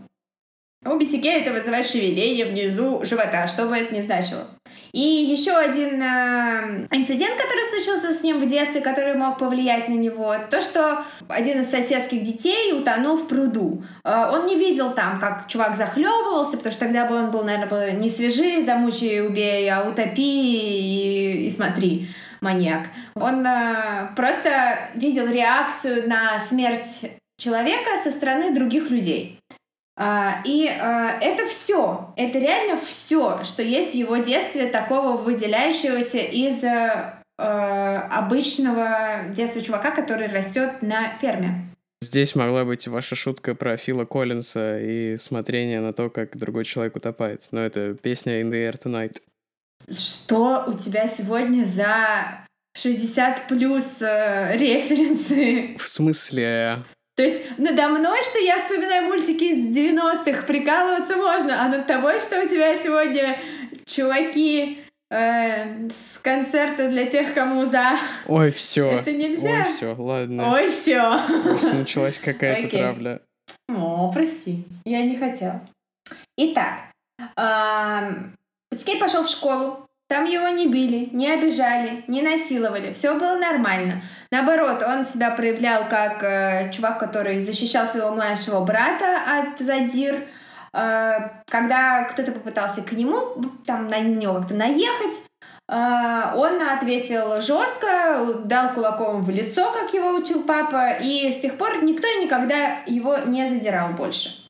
[0.84, 4.47] У BTK это вызывает шевеление внизу живота, что бы это ни значило.
[4.95, 9.93] И еще один э, инцидент, который случился с ним в детстве, который мог повлиять на
[9.95, 13.84] него, то, что один из соседских детей утонул в пруду.
[14.05, 17.67] Э, он не видел там, как чувак захлебывался, потому что тогда бы он был, наверное,
[17.67, 22.08] был не свежий, замучи, убей, а утопи и, и смотри
[22.39, 22.88] маньяк.
[23.15, 29.41] Он э, просто видел реакцию на смерть человека со стороны других людей.
[29.97, 36.17] А, и а, это все, это реально все, что есть в его детстве такого выделяющегося
[36.19, 36.63] из
[37.38, 41.69] а, обычного детства чувака, который растет на ферме.
[42.01, 46.95] Здесь могла быть ваша шутка про Фила Коллинса и смотрение на то, как другой человек
[46.97, 47.41] утопает.
[47.51, 49.21] Но это песня In the Air Tonight.
[49.89, 52.45] Что у тебя сегодня за
[52.77, 55.77] 60 плюс э, референсы?
[55.77, 56.84] В смысле?
[57.15, 62.19] То есть надо мной, что я вспоминаю мультики из 90-х, прикалываться можно, а над тобой,
[62.19, 63.39] что у тебя сегодня
[63.86, 67.97] чуваки э, с концерта для тех, кому за.
[68.28, 68.99] Ой, все.
[68.99, 69.63] Это нельзя.
[69.65, 70.51] Ой, все, ладно.
[70.51, 71.21] Ой, все.
[71.73, 72.80] Началась какая-то Окей.
[72.80, 73.21] травля.
[73.69, 75.62] О, прости, я не хотела.
[76.38, 76.91] Итак,
[77.38, 78.36] эм,
[78.69, 79.85] Патикей пошел в школу.
[80.08, 82.94] Там его не били, не обижали, не насиловали.
[82.94, 84.04] Все было нормально.
[84.30, 90.28] Наоборот, он себя проявлял как э, чувак, который защищал своего младшего брата от задир.
[90.74, 95.15] Э, когда кто-то попытался к нему, там на него как-то наехать,
[95.70, 101.58] э, он ответил жестко, дал кулаком в лицо, как его учил папа, и с тех
[101.58, 104.46] пор никто никогда его не задирал больше.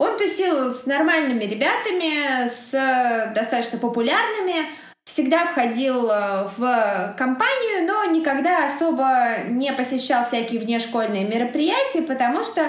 [0.00, 4.66] Он тусил с нормальными ребятами, с э, достаточно популярными,
[5.08, 12.60] всегда входил э, в компанию, но никогда особо не посещал всякие внешкольные мероприятия, потому что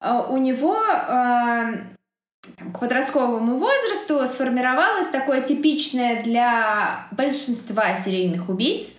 [0.00, 1.74] э, у него э,
[2.56, 8.94] там, к подростковому возрасту сформировалось такое типичное для большинства серийных убийц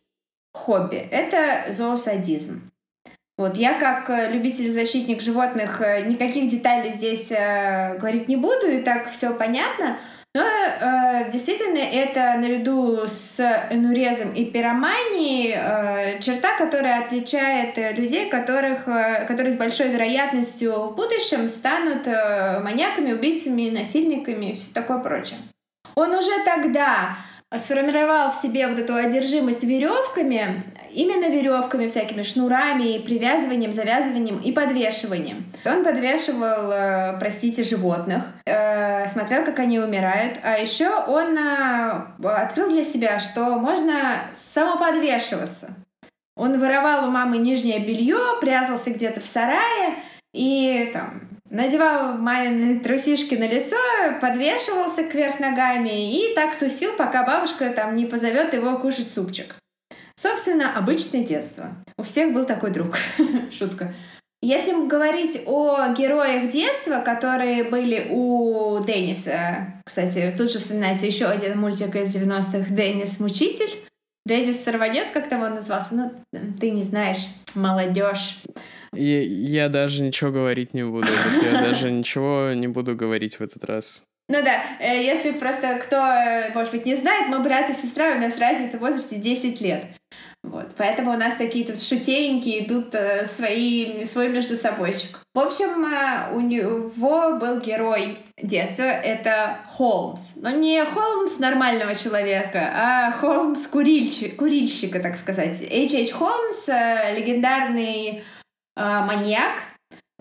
[0.53, 0.97] хобби.
[0.97, 2.71] Это зоосадизм.
[3.37, 9.33] Вот, я как э, любитель-защитник животных никаких деталей здесь говорить не буду, и так все
[9.33, 9.97] понятно.
[10.35, 13.39] Но э, действительно это наряду с
[13.71, 20.73] энурезом и пироманией э, черта, которая отличает э, людей, которых, э, которые с большой вероятностью
[20.73, 25.37] в будущем станут э, маньяками, убийцами, насильниками и все такое прочее.
[25.95, 27.15] Он уже тогда
[27.57, 30.63] сформировал в себе вот эту одержимость веревками,
[30.95, 35.45] именно веревками, всякими шнурами, привязыванием, завязыванием и подвешиванием.
[35.65, 41.91] Он подвешивал, э, простите, животных, э, смотрел, как они умирают, а еще он э,
[42.23, 45.75] открыл для себя, что можно самоподвешиваться.
[46.37, 49.95] Он воровал у мамы нижнее белье, прятался где-то в сарае
[50.33, 53.77] и там надевал мамины трусишки на лицо,
[54.19, 59.55] подвешивался кверх ногами и так тусил, пока бабушка там не позовет его кушать супчик.
[60.17, 61.75] Собственно, обычное детство.
[61.97, 62.97] У всех был такой друг.
[63.51, 63.93] Шутка.
[64.41, 71.59] Если говорить о героях детства, которые были у Денниса, кстати, тут же вспоминается еще один
[71.59, 73.85] мультик из 90-х «Деннис Мучитель»,
[74.25, 75.93] Деннис Сорванец, как там он назывался?
[75.93, 76.11] Ну,
[76.59, 78.37] ты не знаешь, молодежь.
[78.93, 81.07] Я, я даже ничего говорить не буду.
[81.43, 84.01] Я даже ничего не буду говорить в этот раз.
[84.27, 86.01] Ну да, э, если просто кто,
[86.55, 89.85] может быть, не знает, мы брат и сестра, у нас разница в возрасте 10 лет.
[90.77, 95.19] Поэтому у нас такие тут шутейники идут э, свои, свой между собойчик.
[95.33, 100.21] В общем, э, у него был герой детства, это Холмс.
[100.35, 105.61] Но не Холмс нормального человека, а Холмс курильщик, курильщика, так сказать.
[105.61, 106.11] H.H.
[106.11, 108.23] Холмс, э, легендарный
[108.77, 109.53] маньяк,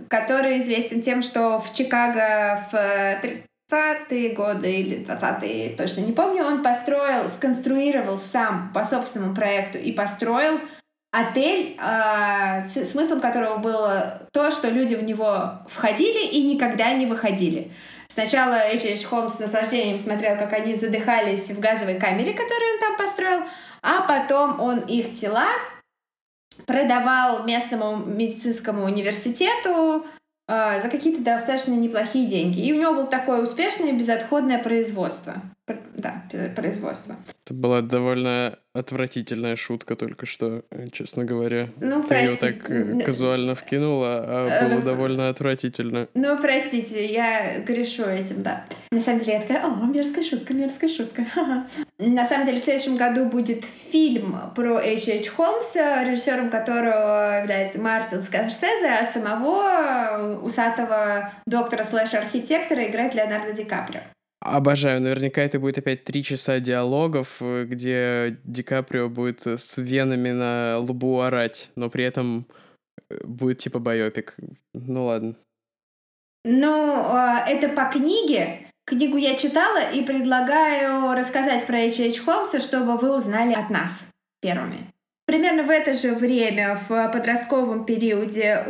[0.08, 3.26] который известен тем, что в Чикаго в
[3.70, 9.92] 30-е годы или 20-е, точно не помню, он построил, сконструировал сам по собственному проекту и
[9.92, 10.60] построил
[11.12, 17.70] отель, э, смыслом которого было то, что люди в него входили и никогда не выходили.
[18.08, 19.04] Сначала H.H.
[19.04, 23.42] Холмс с наслаждением смотрел, как они задыхались в газовой камере, которую он там построил,
[23.82, 25.46] а потом он их тела
[26.66, 30.06] продавал местному медицинскому университету
[30.46, 32.60] за какие-то достаточно неплохие деньги.
[32.60, 35.42] И у него было такое успешное безотходное производство.
[35.66, 36.24] Да,
[36.54, 37.16] производство.
[37.44, 41.68] Это была довольно отвратительная шутка только что, э, честно говоря.
[41.80, 42.36] Ну, Ты ее простите.
[42.36, 46.08] так э, казуально вкинула, а было Э, довольно отвратительно.
[46.14, 48.64] Ну, простите, я грешу этим, да.
[48.90, 51.24] На самом деле, я такая, о, мерзкая шутка, мерзкая шутка.
[51.34, 51.66] ха-ха».
[51.98, 55.28] На самом деле, в следующем году будет фильм про H.H.
[55.28, 64.00] Холмса, режиссером которого является Мартин Скорсезе, а самого усатого доктора слэш-архитектора играет Леонардо Ди Каприо.
[64.44, 65.00] Обожаю.
[65.00, 70.32] Наверняка это будет опять три часа диалогов, э, где Ди Каприо будет э, с венами
[70.32, 72.46] на лбу орать, но при этом
[73.08, 74.36] э, будет типа байопик.
[74.74, 75.34] Ну ладно.
[76.44, 78.68] Ну, а, это по книге.
[78.84, 82.18] Книгу я читала и предлагаю рассказать про H.H.
[82.18, 84.10] Холмса, чтобы вы узнали от нас
[84.42, 84.93] первыми.
[85.34, 88.64] Примерно в это же время, в подростковом периоде,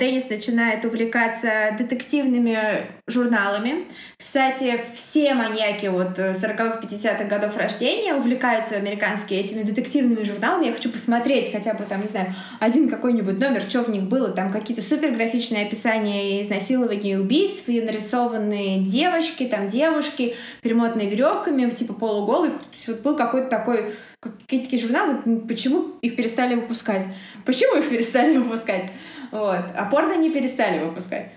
[0.00, 2.58] Деннис начинает увлекаться детективными
[3.06, 3.84] журналами.
[4.18, 10.66] Кстати, все маньяки вот 40-х, 50-х годов рождения увлекаются американские этими детективными журналами.
[10.66, 14.30] Я хочу посмотреть хотя бы там, не знаю, один какой-нибудь номер, что в них было.
[14.30, 21.94] Там какие-то суперграфичные описания изнасилований и убийств, и нарисованные девочки, там девушки, перемотанные веревками, типа
[21.94, 22.54] полуголые.
[22.54, 27.04] То есть вот был какой-то такой какие-то такие журналы, почему их перестали выпускать?
[27.44, 28.90] Почему их перестали выпускать?
[29.30, 29.64] Вот.
[29.76, 31.32] А порно не перестали выпускать.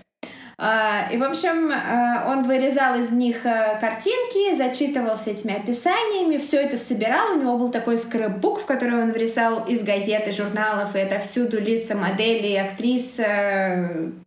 [0.58, 6.58] А, и, в общем, а, он вырезал из них а, картинки, зачитывался этими описаниями, все
[6.58, 7.32] это собирал.
[7.32, 11.18] У него был такой скрепбук, в который он вырезал из газет и журналов, и это
[11.18, 13.18] всюду лица моделей, актрис,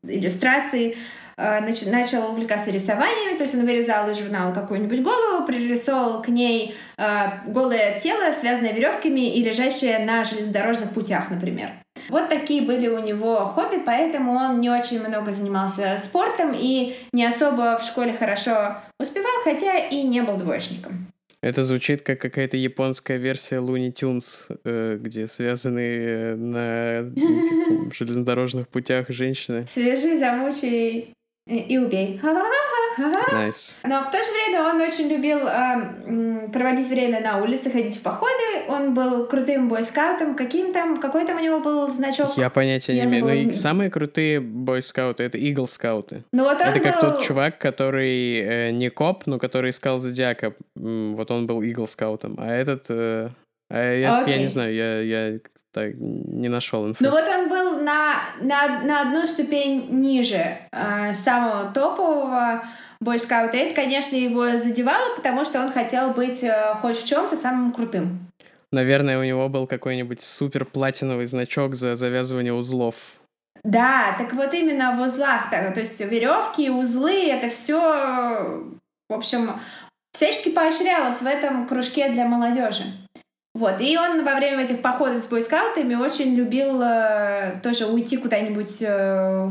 [0.04, 0.98] иллюстрации
[1.38, 8.00] начал увлекаться рисованиями, то есть он вырезал из журнала какую-нибудь голову, пририсовывал к ней голое
[8.00, 11.72] тело, связанное веревками и лежащее на железнодорожных путях, например.
[12.10, 17.26] Вот такие были у него хобби, поэтому он не очень много занимался спортом и не
[17.26, 21.08] особо в школе хорошо успевал, хотя и не был двоечником.
[21.42, 28.68] Это звучит как какая-то японская версия Looney Tunes, э, где связаны э, на типа, железнодорожных
[28.68, 29.68] путях женщины.
[29.72, 31.15] Свяжи, замучи
[31.48, 32.20] и убей.
[32.98, 33.76] Nice.
[33.84, 38.02] Но в то же время он очень любил э, проводить время на улице, ходить в
[38.02, 38.32] походы.
[38.70, 40.36] Он был крутым бойскаутом.
[40.36, 42.38] Каким там, какой там у него был значок?
[42.38, 43.48] Я понятия не имею.
[43.48, 46.24] Ну, самые крутые бойскауты— это Eagle скауты.
[46.32, 46.84] Ну, вот это был...
[46.84, 50.56] как тот чувак, который э, не коп, но который искал Зодиака.
[50.76, 52.36] Вот он был Eagle скаутом.
[52.40, 52.86] А этот...
[52.90, 53.30] Э,
[53.70, 54.30] а я, okay.
[54.30, 55.40] я не знаю, я, я
[55.76, 57.04] так не нашел инфу.
[57.04, 62.64] Ну вот он был на, на, на одну ступень ниже э, самого топового
[63.02, 63.58] бойскаута.
[63.58, 67.74] И это, конечно, его задевало, потому что он хотел быть э, хоть в чем-то самым
[67.74, 68.32] крутым.
[68.72, 72.96] Наверное, у него был какой-нибудь супер платиновый значок за завязывание узлов.
[73.66, 77.80] Да, так вот именно в узлах, так, то есть веревки, узлы, это все,
[79.10, 79.50] в общем,
[80.14, 82.84] всячески поощрялось в этом кружке для молодежи.
[83.56, 88.82] Вот, и он во время этих походов с бойскаутами очень любил э, тоже уйти куда-нибудь
[88.82, 89.50] э,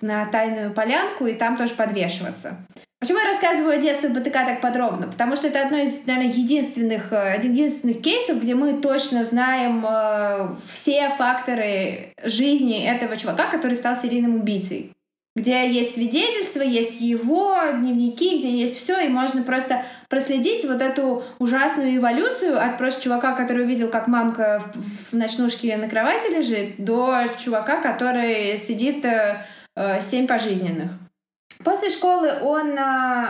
[0.00, 2.56] на тайную полянку и там тоже подвешиваться.
[3.00, 5.08] Почему я рассказываю о детстве БТК так подробно?
[5.08, 9.84] Потому что это одно из, наверное, единственных, э, один единственных кейсов, где мы точно знаем
[9.86, 14.94] э, все факторы жизни этого чувака, который стал серийным убийцей
[15.36, 21.24] где есть свидетельства, есть его дневники, где есть все, и можно просто проследить вот эту
[21.40, 24.62] ужасную эволюцию от просто чувака, который увидел, как мамка
[25.10, 29.44] в ночнушке на кровати лежит, до чувака, который сидит э,
[29.74, 30.92] э, семь пожизненных.
[31.64, 33.26] После школы он э,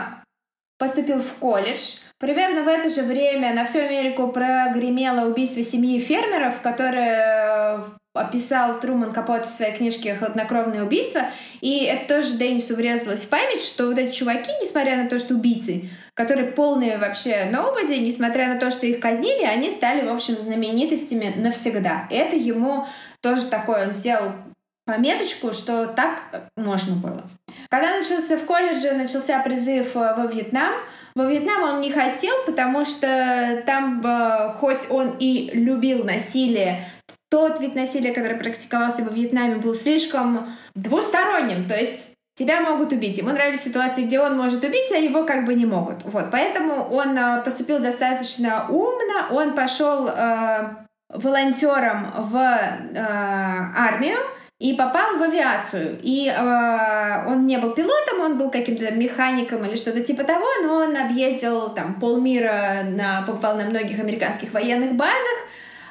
[0.77, 1.97] поступил в колледж.
[2.19, 7.81] Примерно в это же время на всю Америку прогремело убийство семьи фермеров, которое
[8.15, 11.21] описал Труман Капот в своей книжке «Хладнокровное убийство»,
[11.61, 15.35] и это тоже Деннису врезалось в память, что вот эти чуваки, несмотря на то, что
[15.35, 20.35] убийцы, которые полные вообще nobody, несмотря на то, что их казнили, они стали, в общем,
[20.35, 22.07] знаменитостями навсегда.
[22.09, 22.87] Это ему
[23.21, 24.31] тоже такое, он сделал
[24.85, 26.19] пометочку, что так
[26.55, 27.23] можно было.
[27.69, 30.73] Когда начался в колледже, начался призыв э, во Вьетнам,
[31.15, 36.87] во Вьетнам он не хотел, потому что там, э, хоть он и любил насилие,
[37.29, 41.67] тот вид насилия, который практиковался во Вьетнаме, был слишком двусторонним.
[41.67, 43.17] То есть тебя могут убить.
[43.17, 46.03] Ему нравились ситуации, где он может убить, а его как бы не могут.
[46.03, 49.27] Вот, поэтому он э, поступил достаточно умно.
[49.31, 50.75] Он пошел э,
[51.09, 54.17] волонтером в э, армию
[54.59, 55.97] и попал в авиацию.
[56.01, 60.75] И э, он не был пилотом, он был каким-то механиком или что-то типа того, но
[60.75, 65.37] он объездил там полмира, на, побывал на многих американских военных базах,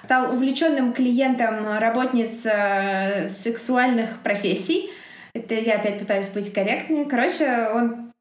[0.05, 4.91] стал увлеченным клиентом работниц э, сексуальных профессий.
[5.33, 7.07] Это я опять пытаюсь быть корректнее.
[7.07, 8.13] Короче, он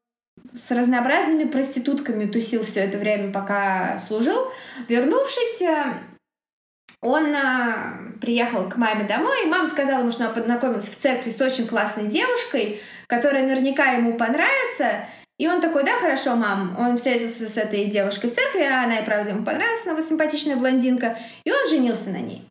[0.53, 4.47] с разнообразными проститутками тусил все это время, пока служил.
[4.87, 5.93] Вернувшись, э,
[7.01, 11.31] он а, приехал к маме домой, и мама сказала ему, что она познакомилась в церкви
[11.31, 15.05] с очень классной девушкой, которая наверняка ему понравится,
[15.39, 16.75] и он такой, да, хорошо, мам.
[16.79, 20.55] Он встретился с этой девушкой в церкви, а она и правда ему понравилась, она симпатичная
[20.55, 21.17] блондинка.
[21.43, 22.47] И он женился на ней.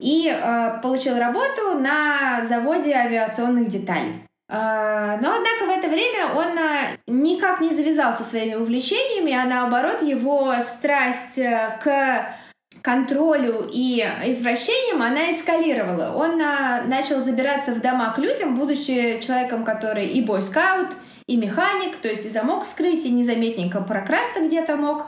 [0.00, 4.24] И э, получил работу на заводе авиационных деталей.
[4.48, 9.46] Э, но, однако, в это время он э, никак не завязал со своими увлечениями, а
[9.46, 12.36] наоборот, его страсть э, к
[12.82, 16.12] контролю и извращениям она эскалировала.
[16.14, 20.88] Он а, начал забираться в дома к людям, будучи человеком, который и бойскаут,
[21.26, 25.06] и механик, то есть и замок скрыть, и незаметненько прокрасться где-то мог.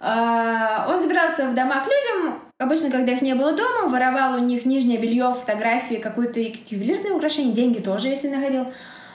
[0.00, 4.44] А, он забирался в дома к людям, обычно, когда их не было дома, воровал у
[4.44, 8.72] них нижнее белье, фотографии, какое-то ювелирное украшение, деньги тоже, если находил.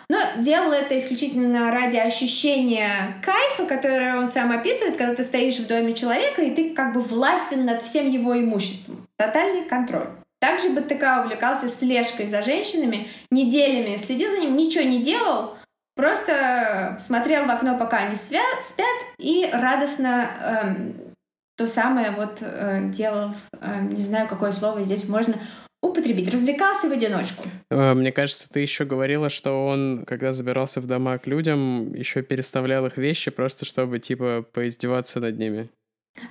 [0.08, 5.67] Но делал это исключительно ради ощущения кайфа, которое он сам описывает, когда ты стоишь в
[5.67, 9.07] доме человека, и ты как бы властен над всем его имуществом.
[9.17, 10.09] Тотальный контроль.
[10.39, 15.55] Также БТК увлекался слежкой за женщинами, неделями следил за ним, ничего не делал,
[15.96, 18.86] Просто смотрел в окно, пока они спят, спят
[19.18, 21.14] и радостно эм,
[21.58, 23.32] то самое вот э, делал,
[23.62, 25.39] э, не знаю, какое слово здесь можно,
[25.82, 27.43] употребить, развлекался в одиночку.
[27.72, 32.22] Э, мне кажется, ты еще говорила, что он, когда забирался в дома к людям, еще
[32.22, 35.70] переставлял их вещи просто чтобы, типа, поиздеваться над ними.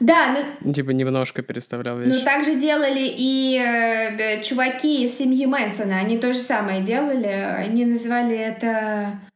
[0.01, 0.73] Да, ну...
[0.73, 2.19] Типа немножко переставлял вещи.
[2.19, 5.99] Ну, так же делали и э, чуваки из семьи Мэнсона.
[5.99, 7.27] Они то же самое делали.
[7.27, 9.34] Они называли это э,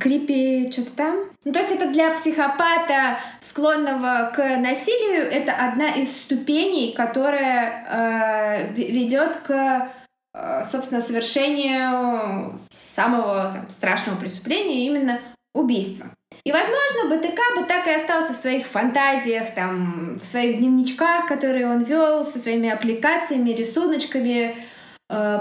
[0.00, 1.16] крипи что-то там.
[1.44, 8.72] Ну, то есть это для психопата, склонного к насилию, это одна из ступеней, которая э,
[8.72, 9.90] ведет к,
[10.34, 15.20] э, собственно, совершению самого там, страшного преступления, именно
[15.54, 16.06] убийства.
[16.44, 21.66] И, возможно, БТК бы так и остался в своих фантазиях, там, в своих дневничках, которые
[21.66, 24.69] он вел, со своими аппликациями, рисуночками, э,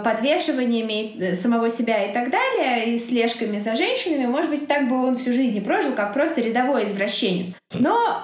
[0.03, 4.25] подвешиваниями э, самого себя и так далее, и слежками за женщинами.
[4.25, 7.55] Может быть, так бы он всю жизнь и прожил, как просто рядовой извращенец.
[7.73, 8.23] Но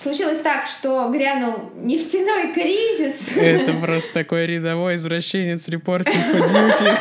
[0.00, 3.36] случилось так, что грянул нефтяной кризис.
[3.36, 6.96] Это просто такой рядовой извращенец репортинг по дьюти.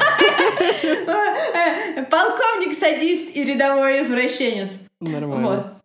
[2.09, 4.69] Полковник, садист и рядовой извращенец.
[4.99, 5.82] Нормально.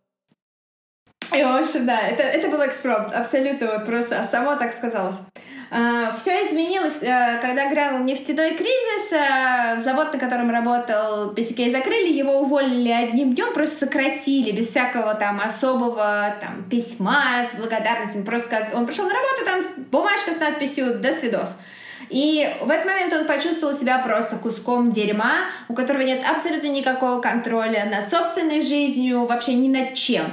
[1.35, 5.17] И, в общем, да, это, это был экспромт, абсолютно вот просто, а само так сказалось.
[5.71, 12.11] Uh, все изменилось, uh, когда грянул нефтяной кризис, uh, завод, на котором работал PCK, закрыли,
[12.11, 18.67] его уволили одним днем, просто сократили, без всякого там особого там письма с благодарностью, просто
[18.73, 21.55] он пришел на работу, там бумажка с надписью «До свидос».
[22.09, 27.21] И в этот момент он почувствовал себя просто куском дерьма, у которого нет абсолютно никакого
[27.21, 30.25] контроля над собственной жизнью, вообще ни над чем.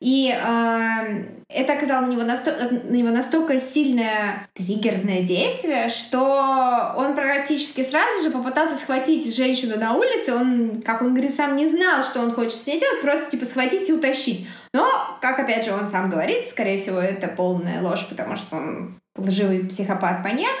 [0.00, 7.14] И э, это оказало на него, насто- на него настолько сильное триггерное действие, что он
[7.14, 10.34] практически сразу же попытался схватить женщину на улице.
[10.34, 13.46] Он, как он говорит, сам не знал, что он хочет с ней сделать, просто типа
[13.46, 14.46] схватить и утащить.
[14.72, 18.94] Но, как опять же он сам говорит, скорее всего, это полная ложь, потому что он
[19.16, 20.56] лживый психопат-маньяк.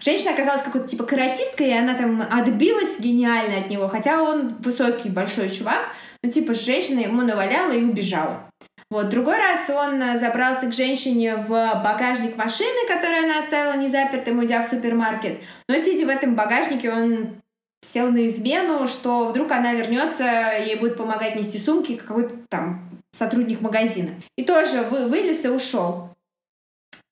[0.00, 5.08] Женщина оказалась какой-то типа каратисткой, и она там отбилась гениально от него, хотя он высокий,
[5.08, 5.78] большой чувак,
[6.24, 8.50] ну типа женщина ему наваляла и убежала.
[8.92, 9.08] Вот.
[9.08, 14.62] Другой раз он э, забрался к женщине в багажник машины, которую она оставила незапертым, уйдя
[14.62, 15.38] в супермаркет.
[15.66, 17.40] Но сидя в этом багажнике, он
[17.80, 20.24] сел на измену, что вдруг она вернется,
[20.58, 24.10] ей будет помогать нести сумки какой-то там сотрудник магазина.
[24.36, 26.10] И тоже вы, вылез и ушел.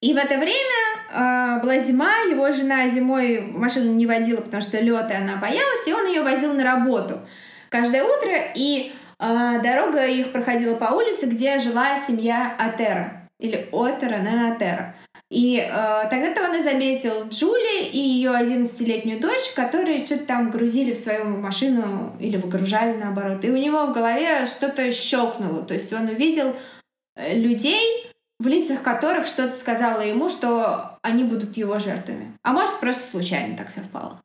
[0.03, 4.79] И в это время э, была зима, его жена зимой машину не водила, потому что
[4.79, 7.21] лед, и она боялась, и он ее возил на работу
[7.69, 14.53] каждое утро, и дорога их проходила по улице, где жила семья Атера, или Отера, наверное,
[14.53, 14.95] Атера.
[15.31, 20.91] И э, тогда-то он и заметил Джули и ее 11-летнюю дочь, которые что-то там грузили
[20.91, 23.45] в свою машину или выгружали наоборот.
[23.45, 25.63] И у него в голове что-то щелкнуло.
[25.63, 26.53] То есть он увидел
[27.15, 32.33] э, людей, в лицах которых что-то сказала ему, что они будут его жертвами.
[32.43, 34.19] А может, просто случайно так совпало.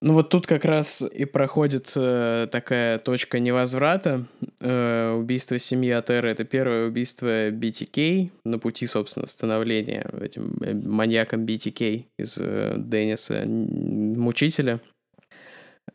[0.00, 4.26] Ну вот тут как раз и проходит э, такая точка невозврата.
[4.60, 11.44] Э, убийство семьи Атера— это первое убийство BTK на пути, собственно, становления этим э, маньяком
[11.44, 14.80] BTK из э, Денниса Мучителя.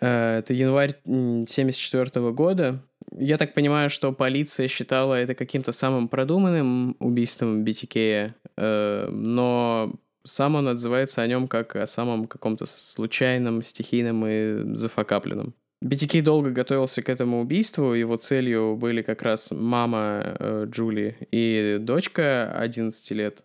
[0.01, 2.83] Э, это январь 1974 года.
[3.17, 10.55] Я так понимаю, что полиция считала это каким-то самым продуманным убийством BTK, э, но сам
[10.55, 15.53] он отзывается о нем как о самом каком-то случайном, стихийном и зафакапленном.
[15.83, 21.77] BTK долго готовился к этому убийству, его целью были как раз мама э, Джули и
[21.79, 23.43] дочка 11 лет.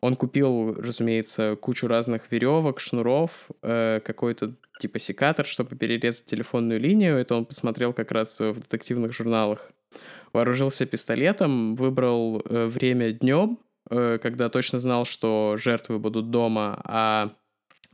[0.00, 7.16] Он купил, разумеется, кучу разных веревок, шнуров, э, какой-то типа секатор, чтобы перерезать телефонную линию.
[7.16, 9.70] Это он посмотрел как раз в детективных журналах.
[10.32, 13.58] Вооружился пистолетом, выбрал э, время днем,
[13.88, 17.32] когда точно знал, что жертвы будут дома, а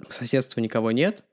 [0.07, 1.25] по соседству никого нет.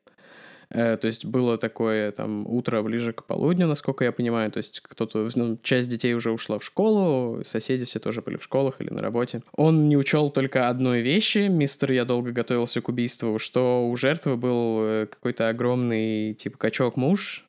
[0.72, 4.52] Э, то есть было такое там утро ближе к полудню, насколько я понимаю.
[4.52, 8.44] То есть кто-то, ну, часть детей уже ушла в школу, соседи все тоже были в
[8.44, 9.42] школах или на работе.
[9.54, 14.38] Он не учел только одной вещи, мистер «Я долго готовился к убийству», что у жертвы
[14.38, 17.49] был э, какой-то огромный типа качок-муж,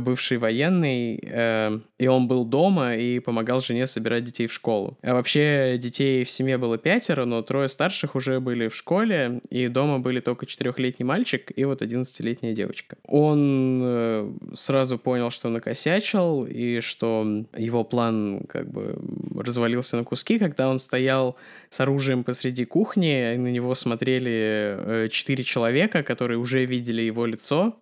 [0.00, 4.98] бывший военный, э, и он был дома и помогал жене собирать детей в школу.
[5.02, 9.68] А вообще детей в семье было пятеро, но трое старших уже были в школе, и
[9.68, 12.96] дома были только четырехлетний мальчик и вот одиннадцатилетняя девочка.
[13.06, 18.98] Он э, сразу понял, что накосячил, и что его план как бы
[19.38, 21.36] развалился на куски, когда он стоял
[21.70, 27.76] с оружием посреди кухни, и на него смотрели четыре человека, которые уже видели его лицо,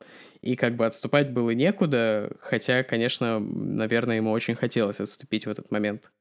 [0.44, 5.70] и как бы отступать было некуда, хотя, конечно, наверное, ему очень хотелось отступить в этот
[5.70, 6.12] момент.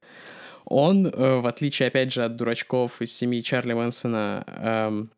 [0.64, 5.10] Он, э, в отличие, опять же, от дурачков из семьи Чарли Мэнсона, эм,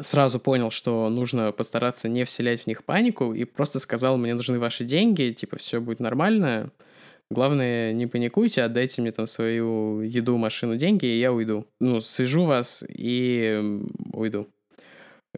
[0.00, 4.60] сразу понял, что нужно постараться не вселять в них панику, и просто сказал, мне нужны
[4.60, 6.70] ваши деньги, типа, все будет нормально,
[7.28, 11.66] главное, не паникуйте, отдайте мне там свою еду, машину, деньги, и я уйду.
[11.80, 13.80] Ну, свяжу вас и
[14.12, 14.46] уйду.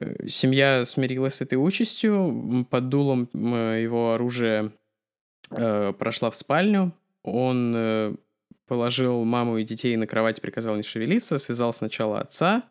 [0.01, 4.73] Э, семья смирилась с этой участью, под дулом его оружия
[5.51, 6.93] э, прошла в спальню,
[7.23, 8.15] он э,
[8.67, 12.65] положил маму и детей на кровать, приказал не шевелиться, связал сначала отца,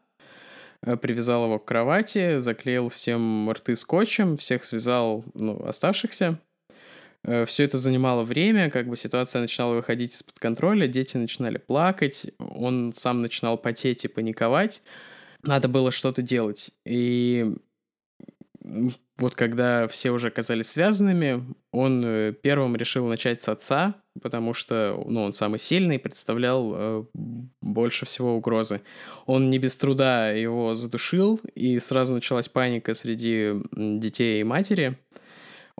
[0.83, 6.39] Э, привязал его к кровати, заклеил всем рты скотчем, всех связал, ну, оставшихся.
[7.23, 12.31] Э, Все это занимало время, как бы ситуация начинала выходить из-под контроля, дети начинали плакать,
[12.37, 14.83] он сам начинал потеть и паниковать.
[15.43, 16.71] Надо было что-то делать.
[16.85, 17.53] И
[19.17, 25.01] вот когда все уже оказались связанными, он э, первым решил начать с отца, потому что
[25.07, 27.05] ну, он самый сильный, представлял э,
[27.61, 28.81] больше всего угрозы.
[29.25, 34.97] Он не без труда его задушил, и сразу началась паника среди детей и матери.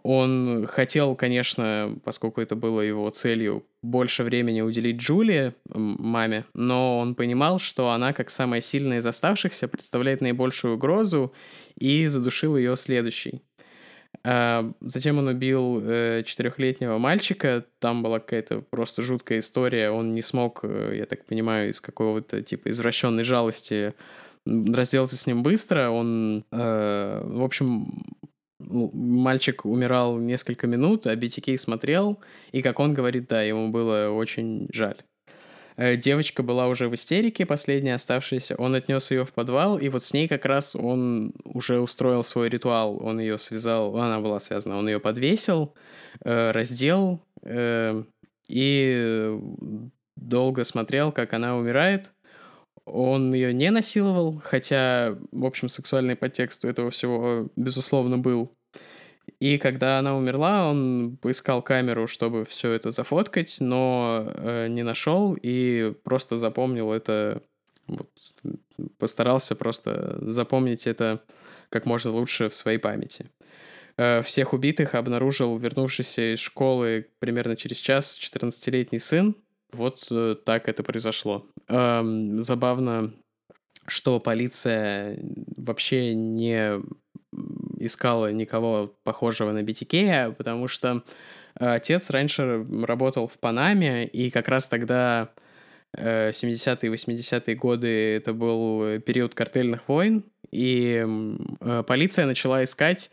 [0.09, 7.13] Он хотел, конечно, поскольку это было его целью, больше времени уделить Джулии, маме, но он
[7.13, 11.33] понимал, что она, как самая сильная из оставшихся, представляет наибольшую угрозу,
[11.77, 13.41] и задушил ее следующий.
[14.23, 17.65] А, затем он убил э, четырехлетнего мальчика.
[17.79, 19.91] Там была какая-то просто жуткая история.
[19.91, 23.93] Он не смог, э, я так понимаю, из какого-то типа извращенной жалости
[24.45, 25.89] разделаться с ним быстро.
[25.89, 28.05] Он, э, в общем,
[28.59, 32.19] мальчик умирал несколько минут, а BTK смотрел,
[32.51, 34.97] и, как он говорит, да, ему было очень жаль.
[35.77, 38.55] Э, девочка была уже в истерике, последняя оставшаяся.
[38.55, 42.49] Он отнес ее в подвал, и вот с ней как раз он уже устроил свой
[42.49, 42.97] ритуал.
[43.01, 45.75] Он ее связал, она была связана, он ее подвесил,
[46.25, 48.03] э, раздел э,
[48.47, 49.39] и
[50.15, 52.11] долго смотрел, как она умирает.
[52.87, 58.51] Он ее не насиловал, хотя, в общем, сексуальный подтекст у этого всего, безусловно, был.
[59.39, 65.37] И когда она умерла, он поискал камеру, чтобы все это зафоткать, но э, не нашел
[65.39, 67.43] и просто запомнил это,
[67.87, 68.09] вот,
[68.97, 71.21] постарался просто запомнить это
[71.69, 73.29] как можно лучше в своей памяти.
[73.97, 79.35] Э, всех убитых обнаружил вернувшийся из школы примерно через час 14-летний сын.
[79.71, 81.45] Вот э, так это произошло.
[81.69, 82.03] Э,
[82.39, 83.13] забавно,
[83.87, 85.19] что полиция
[85.55, 86.81] вообще не
[87.79, 91.03] искала никого похожего на BTK, потому что
[91.59, 95.29] э, отец раньше работал в Панаме, и как раз тогда
[95.95, 101.05] 70-е и 80-е годы это был период картельных войн, и
[101.61, 103.11] э, полиция начала искать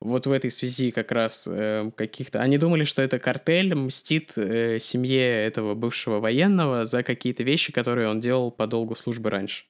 [0.00, 2.40] вот в этой связи как раз э, каких-то...
[2.40, 8.20] Они думали, что это картель мстит семье этого бывшего военного за какие-то вещи, которые он
[8.20, 9.64] делал по долгу службы раньше.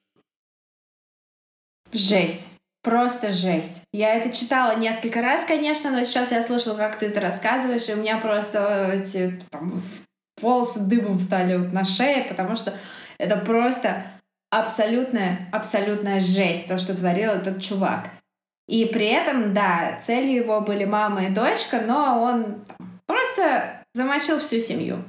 [1.91, 2.53] Жесть.
[2.83, 3.81] Просто жесть.
[3.91, 7.93] Я это читала несколько раз, конечно, но сейчас я слушала, как ты это рассказываешь, и
[7.93, 9.81] у меня просто эти там,
[10.41, 12.73] волосы дыбом стали вот на шее, потому что
[13.17, 14.03] это просто
[14.49, 18.09] абсолютная, абсолютная жесть, то, что творил этот чувак.
[18.67, 22.65] И при этом, да, целью его были мама и дочка, но он
[23.05, 25.03] просто замочил всю семью.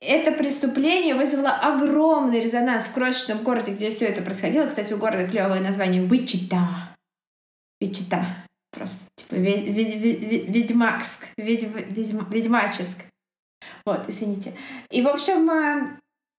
[0.00, 4.66] Это преступление вызвало огромный резонанс в крошечном городе, где все это происходило.
[4.66, 6.96] Кстати, у города клевое название Вичита.
[7.80, 8.44] Вичита.
[8.70, 12.98] Просто, типа, ведьмакск, ведьмаческ.
[13.84, 14.52] Вот, извините.
[14.90, 15.98] И, в общем, э,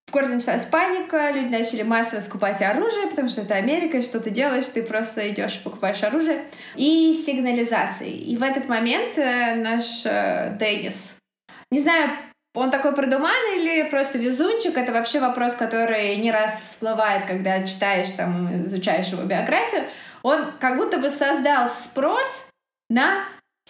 [0.09, 4.19] в городе началась паника, люди начали массово скупать оружие, потому что это Америка, и что
[4.19, 6.45] ты делаешь, ты просто идешь покупаешь оружие.
[6.75, 8.11] И сигнализации.
[8.11, 11.15] И в этот момент э, наш э, Денис,
[11.71, 12.09] не знаю,
[12.55, 14.75] он такой продуманный или просто везунчик?
[14.75, 19.83] Это вообще вопрос, который не раз всплывает, когда читаешь, там, изучаешь его биографию
[20.23, 22.47] он как будто бы создал спрос
[22.89, 23.25] на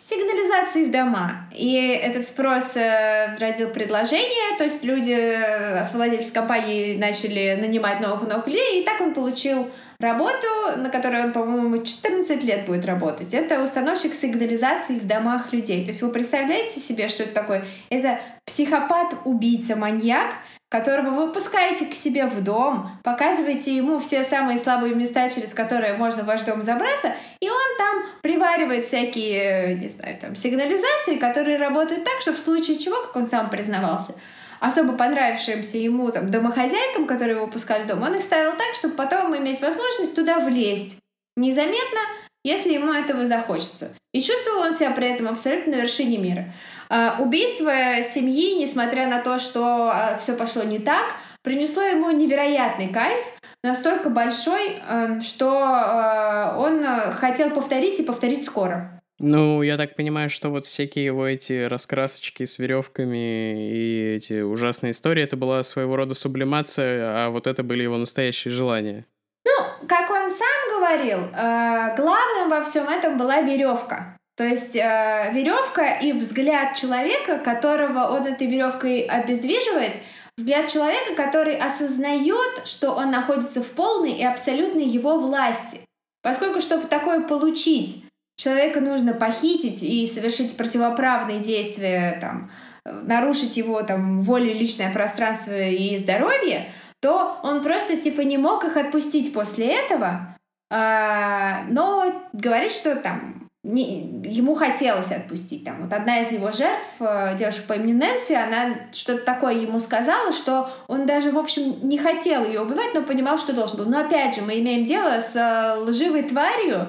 [0.09, 1.45] сигнализации в дома.
[1.51, 8.27] И этот спрос э, родил предложение, то есть люди, э, владельцы компании начали нанимать новых
[8.27, 9.69] новых людей, и так он получил
[9.99, 10.47] работу,
[10.77, 13.33] на которой он, по-моему, 14 лет будет работать.
[13.33, 15.83] Это установщик сигнализации в домах людей.
[15.83, 17.65] То есть вы представляете себе, что это такое?
[17.89, 20.33] Это психопат, убийца, маньяк,
[20.69, 25.93] которого вы пускаете к себе в дом, показываете ему все самые слабые места, через которые
[25.93, 31.57] можно в ваш дом забраться, и он там приваривает всякие, не знаю, там, сигнализации, которые
[31.57, 34.13] работают так, что в случае чего, как он сам признавался,
[34.59, 38.95] особо понравившимся ему там домохозяйкам, которые его пускали в дом, он их ставил так, чтобы
[38.95, 40.97] потом иметь возможность туда влезть
[41.35, 41.99] незаметно,
[42.43, 43.91] если ему этого захочется.
[44.13, 46.53] И чувствовал он себя при этом абсолютно на вершине мира.
[46.89, 51.05] А, убийство семьи, несмотря на то, что а, все пошло не так,
[51.43, 53.19] принесло ему невероятный кайф,
[53.63, 56.83] настолько большой, эм, что э, он
[57.13, 58.98] хотел повторить и повторить скоро.
[59.19, 64.91] Ну, я так понимаю, что вот всякие его эти раскрасочки с веревками и эти ужасные
[64.91, 69.05] истории, это была своего рода сублимация, а вот это были его настоящие желания.
[69.45, 74.17] Ну, как он сам говорил, э, главным во всем этом была веревка.
[74.37, 79.91] То есть э, веревка и взгляд человека, которого он этой веревкой обездвиживает,
[80.37, 85.81] взгляд человека, который осознает, что он находится в полной и абсолютной его власти.
[86.21, 88.05] Поскольку, чтобы такое получить,
[88.39, 92.49] человека нужно похитить и совершить противоправные действия, там,
[92.85, 96.67] нарушить его там, волю, личное пространство и здоровье,
[97.01, 100.35] то он просто типа не мог их отпустить после этого,
[100.71, 105.65] а, но говорит, что там не, ему хотелось отпустить.
[105.65, 109.79] Там, вот одна из его жертв, э, девушка по имени Нэнси, она что-то такое ему
[109.79, 113.85] сказала, что он даже, в общем, не хотел ее убивать, но понимал, что должен был.
[113.85, 116.87] Но опять же, мы имеем дело с э, лживой тварью,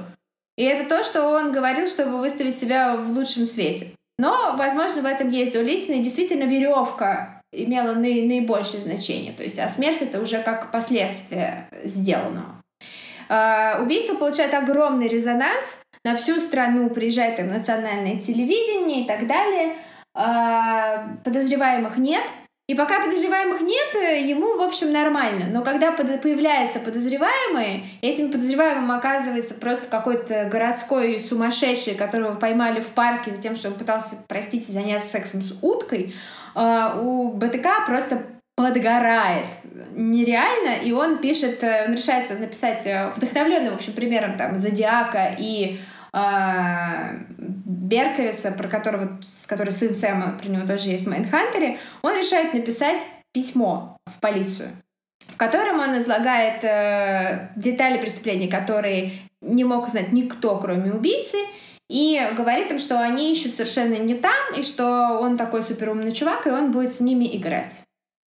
[0.60, 3.92] и это то, что он говорил, чтобы выставить себя в лучшем свете.
[4.18, 6.02] Но, возможно, в этом есть доля истины.
[6.02, 9.32] Действительно, веревка имела наи- наибольшее значение.
[9.32, 12.60] То есть, а смерть это уже как последствие сделанного.
[13.30, 15.78] Э, убийство получает огромный резонанс.
[16.04, 19.76] На всю страну приезжает там национальное телевидение и так далее.
[20.14, 22.24] Э, подозреваемых нет.
[22.70, 25.46] И пока подозреваемых нет, э, ему, в общем, нормально.
[25.50, 33.32] Но когда появляется подозреваемый, этим подозреваемым оказывается просто какой-то городской сумасшедший, которого поймали в парке
[33.32, 36.14] за тем, что он пытался, простите, заняться сексом с уткой,
[36.54, 38.22] э, у БТК просто
[38.54, 39.46] подгорает
[39.96, 45.80] нереально, и он пишет, э, он решается написать вдохновленный, в общем, примером там Зодиака и
[46.12, 46.18] э,
[47.90, 52.54] Берковица, про которого, с которой сын Сэма, про него тоже есть в Майнхантере, он решает
[52.54, 54.70] написать письмо в полицию,
[55.26, 61.38] в котором он излагает э, детали преступлений, которые не мог знать никто, кроме убийцы,
[61.88, 66.46] и говорит им, что они ищут совершенно не там, и что он такой суперумный чувак,
[66.46, 67.74] и он будет с ними играть.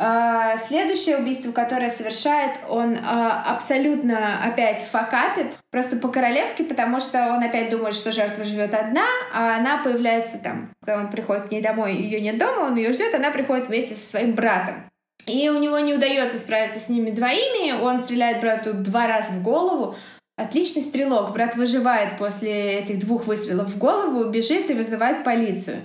[0.05, 7.45] А, следующее убийство, которое совершает, он а, абсолютно опять факапит, просто по-королевски, потому что он
[7.45, 11.63] опять думает, что жертва живет одна, а она появляется там, когда он приходит к ней
[11.63, 14.91] домой, ее нет дома, он ее ждет, она приходит вместе со своим братом.
[15.27, 19.43] И у него не удается справиться с ними двоими, он стреляет брату два раза в
[19.43, 19.95] голову,
[20.35, 21.35] Отличный стрелок.
[21.35, 25.83] Брат выживает после этих двух выстрелов в голову, бежит и вызывает полицию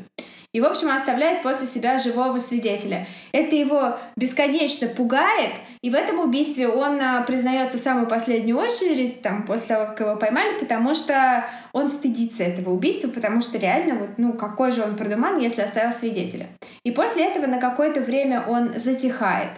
[0.58, 3.06] и, в общем, оставляет после себя живого свидетеля.
[3.32, 5.52] Это его бесконечно пугает,
[5.84, 10.00] и в этом убийстве он а, признается в самую последнюю очередь, там, после того, как
[10.00, 14.82] его поймали, потому что он стыдится этого убийства, потому что реально, вот, ну, какой же
[14.82, 16.48] он продуман, если оставил свидетеля.
[16.84, 19.52] И после этого на какое-то время он затихает.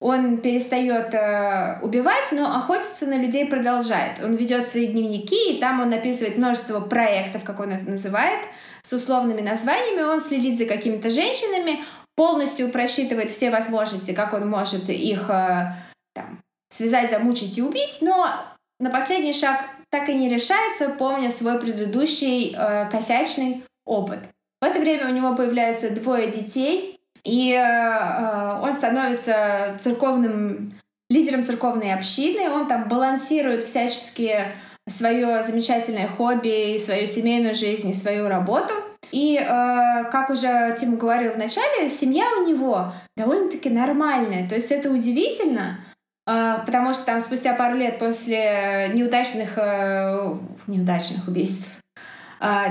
[0.00, 4.22] Он перестает э, убивать, но охотиться на людей продолжает.
[4.22, 8.46] Он ведет свои дневники, и там он описывает множество проектов, как он это называет,
[8.82, 10.02] с условными названиями.
[10.02, 11.84] Он следит за какими-то женщинами,
[12.14, 15.74] полностью просчитывает все возможности, как он может их э,
[16.14, 18.28] там, связать, замучить и убить, но
[18.78, 24.20] на последний шаг так и не решается, помня свой предыдущий э, косячный опыт.
[24.60, 30.72] В это время у него появляются двое детей, и э, он становится церковным
[31.10, 34.36] лидером церковной общины, он там балансирует всячески
[34.88, 38.74] свое замечательное хобби, свою семейную жизнь, и свою работу.
[39.10, 39.44] И, э,
[40.10, 44.48] как уже Тим говорил в начале, семья у него довольно-таки нормальная.
[44.48, 45.80] То есть это удивительно,
[46.26, 49.56] э, потому что там спустя пару лет после неудачных,
[50.66, 51.77] неудачных убийств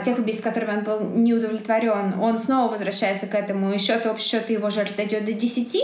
[0.03, 4.30] тех убийств, которыми он был не удовлетворен, он снова возвращается к этому, и счет, общий
[4.30, 5.76] счет его жертв дойдет до 10,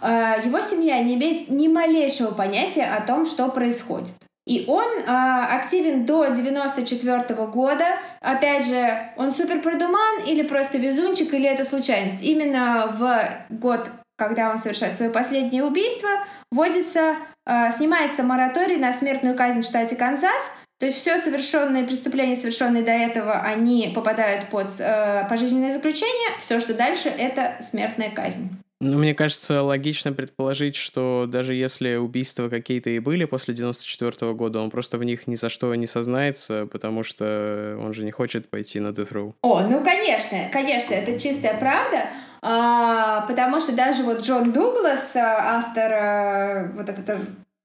[0.00, 4.12] а, его семья не имеет ни малейшего понятия о том, что происходит.
[4.46, 7.98] И он а, активен до 94 -го года.
[8.20, 12.22] Опять же, он супер продуман или просто везунчик, или это случайность.
[12.22, 16.08] Именно в год, когда он совершает свое последнее убийство,
[16.50, 20.42] вводится, а, снимается мораторий на смертную казнь в штате Канзас,
[20.78, 26.30] то есть все совершенные преступления, совершенные до этого, они попадают под э, пожизненное заключение.
[26.40, 28.50] Все, что дальше, это смертная казнь.
[28.80, 34.34] Ну, мне кажется, логично предположить, что даже если убийства какие-то и были после 94 -го
[34.34, 38.12] года, он просто в них ни за что не сознается, потому что он же не
[38.12, 39.34] хочет пойти на Death Row.
[39.42, 42.06] О, ну конечно, конечно, это чистая правда,
[42.40, 47.20] а, потому что даже вот Джон Дуглас, автор а, вот этого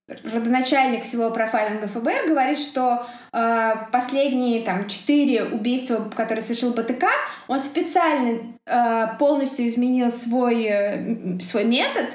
[0.07, 7.07] родоначальник всего профайлинга ФБР, говорит, что э, последние там четыре убийства, которые совершил БТК,
[7.47, 12.07] он специально э, полностью изменил свой, э, свой метод,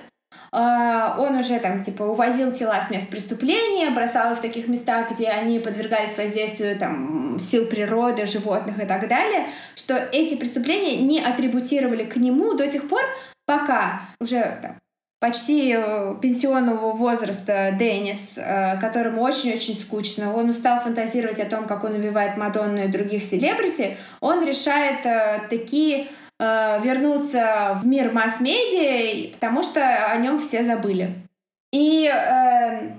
[0.53, 5.11] э, он уже там типа увозил тела с мест преступления, бросал их в таких местах,
[5.13, 11.21] где они подвергались воздействию там сил природы, животных и так далее, что эти преступления не
[11.21, 13.01] атрибутировали к нему до тех пор,
[13.47, 14.77] пока уже там,
[15.21, 21.85] почти э, пенсионного возраста Деннис, э, которому очень-очень скучно, он устал фантазировать о том, как
[21.85, 26.09] он убивает Мадонну и других селебрити, он решает э, такие
[26.41, 31.13] вернуться в мир масс-медиа, потому что о нем все забыли.
[31.73, 32.93] И э,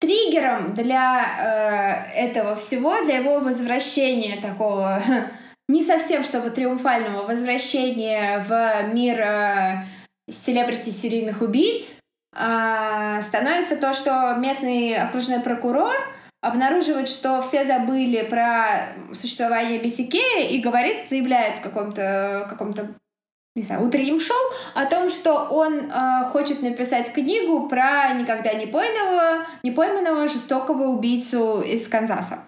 [0.00, 5.02] триггером для э, этого всего, для его возвращения такого
[5.68, 9.84] не совсем чтобы триумфального возвращения в мир э,
[10.30, 11.96] селебрити серийных убийц
[12.34, 15.94] а, становится то, что местный окружной прокурор
[16.40, 22.94] обнаруживает, что все забыли про существование BTK и говорит, заявляет в каком-то каком-то
[23.56, 24.36] не знаю, утреннем шоу
[24.74, 30.84] о том, что он э, хочет написать книгу про никогда не пойманного, не пойманного жестокого
[30.84, 32.44] убийцу из Канзаса.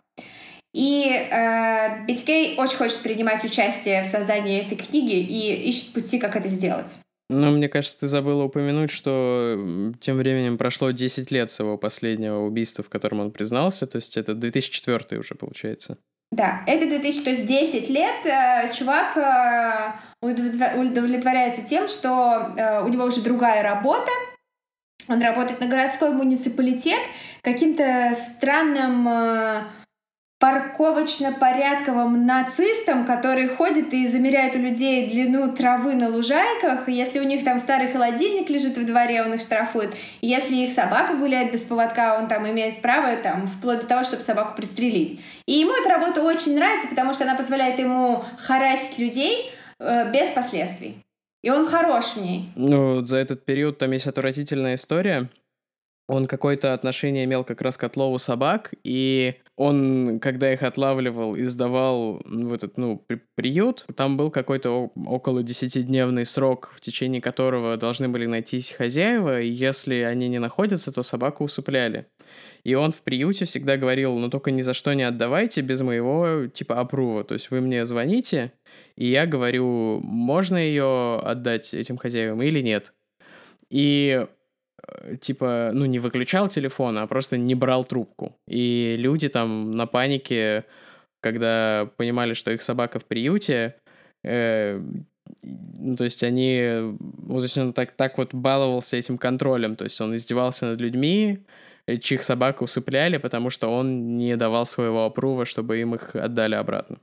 [0.72, 6.36] И э, BTK очень хочет принимать участие в создании этой книги и ищет пути, как
[6.36, 6.96] это сделать.
[7.32, 9.56] Ну, мне кажется, ты забыла упомянуть, что
[10.00, 14.16] тем временем прошло 10 лет с его последнего убийства, в котором он признался, то есть
[14.16, 15.96] это 2004 уже получается.
[16.32, 22.88] Да, это 2000, то есть 10 лет э, чувак э, удовлетворяется тем, что э, у
[22.88, 24.10] него уже другая работа,
[25.06, 27.00] он работает на городской муниципалитет
[27.42, 29.06] каким-то странным
[30.41, 36.88] парковочно-порядковым нацистам, которые ходят и замеряют у людей длину травы на лужайках.
[36.88, 39.95] Если у них там старый холодильник лежит в дворе, он их штрафует.
[40.22, 44.22] Если их собака гуляет без поводка, он там имеет право там вплоть до того, чтобы
[44.22, 45.20] собаку пристрелить.
[45.45, 50.30] И ему эта работа очень нравится, потому что она позволяет ему харасить людей э, без
[50.30, 50.97] последствий.
[51.43, 52.51] И он хорош в ней.
[52.57, 55.28] Ну, за этот период там есть отвратительная история
[56.11, 61.44] он какое-то отношение имел как раз к отлову собак, и он, когда их отлавливал и
[61.44, 67.76] сдавал в этот, ну, при приют, там был какой-то около десятидневный срок, в течение которого
[67.76, 72.06] должны были найтись хозяева, и если они не находятся, то собаку усыпляли.
[72.64, 76.48] И он в приюте всегда говорил, ну только ни за что не отдавайте без моего,
[76.48, 77.22] типа, опрува.
[77.22, 78.52] То есть вы мне звоните,
[78.96, 82.94] и я говорю, можно ее отдать этим хозяевам или нет.
[83.70, 84.26] И
[85.20, 88.36] типа, ну, не выключал телефон, а просто не брал трубку.
[88.49, 90.64] И люди там на панике,
[91.20, 93.76] когда понимали, что их собака в приюте,
[94.24, 94.80] э,
[95.43, 99.84] ну, то есть они, вот, то есть он так, так вот баловался этим контролем, то
[99.84, 101.45] есть он издевался над людьми,
[101.86, 106.55] э, чьих собак усыпляли, потому что он не давал своего опрува, чтобы им их отдали
[106.55, 106.99] обратно.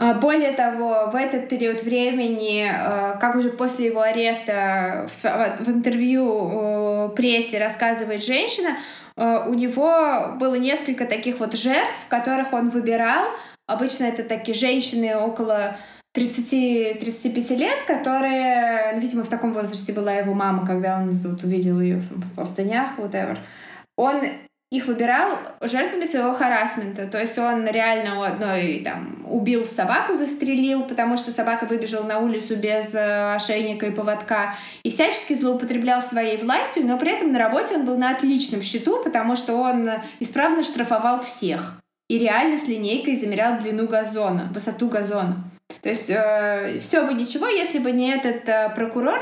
[0.00, 5.08] А, более того, в этот период времени, э, как уже после его ареста
[5.58, 8.76] в интервью прессе рассказывает женщина,
[9.16, 13.24] э, у него было несколько таких вот жертв, которых он выбирал.
[13.66, 15.76] Обычно это такие женщины около
[16.14, 21.80] 30-35 лет, которые, ну, видимо, в таком возрасте была его мама, когда он тут увидел
[21.80, 23.36] ее в простынях, whatever.
[23.96, 24.20] Он
[24.70, 27.06] их выбирал жертвами своего харасмента.
[27.06, 32.18] То есть он реально у одной там убил собаку, застрелил, потому что собака выбежала на
[32.18, 37.38] улицу без э, ошейника и поводка, и всячески злоупотреблял своей властью, но при этом на
[37.38, 39.88] работе он был на отличном счету, потому что он
[40.20, 41.80] исправно штрафовал всех.
[42.10, 45.44] И реально с линейкой замерял длину газона, высоту газона.
[45.82, 49.20] То есть э, все бы ничего, если бы не этот э, прокурор,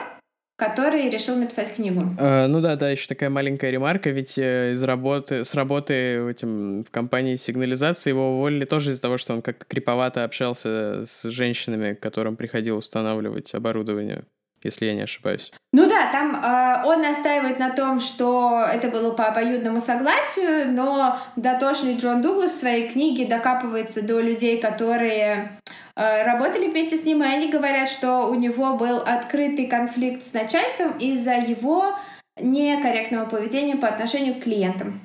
[0.57, 2.01] который решил написать книгу.
[2.19, 6.83] Uh, ну да, да, еще такая маленькая ремарка, ведь э, из работы, с работы этим,
[6.83, 11.93] в компании сигнализации его уволили тоже из-за того, что он как-то криповато общался с женщинами,
[11.93, 14.25] которым приходил устанавливать оборудование
[14.67, 15.51] если я не ошибаюсь.
[15.73, 21.19] Ну да, там э, он настаивает на том, что это было по обоюдному согласию, но
[21.37, 25.59] дотошный Джон Дуглас в своей книге докапывается до людей, которые
[25.97, 30.33] э, работали вместе с ним, и они говорят, что у него был открытый конфликт с
[30.33, 31.99] начальством из-за его
[32.39, 35.01] некорректного поведения по отношению к клиентам.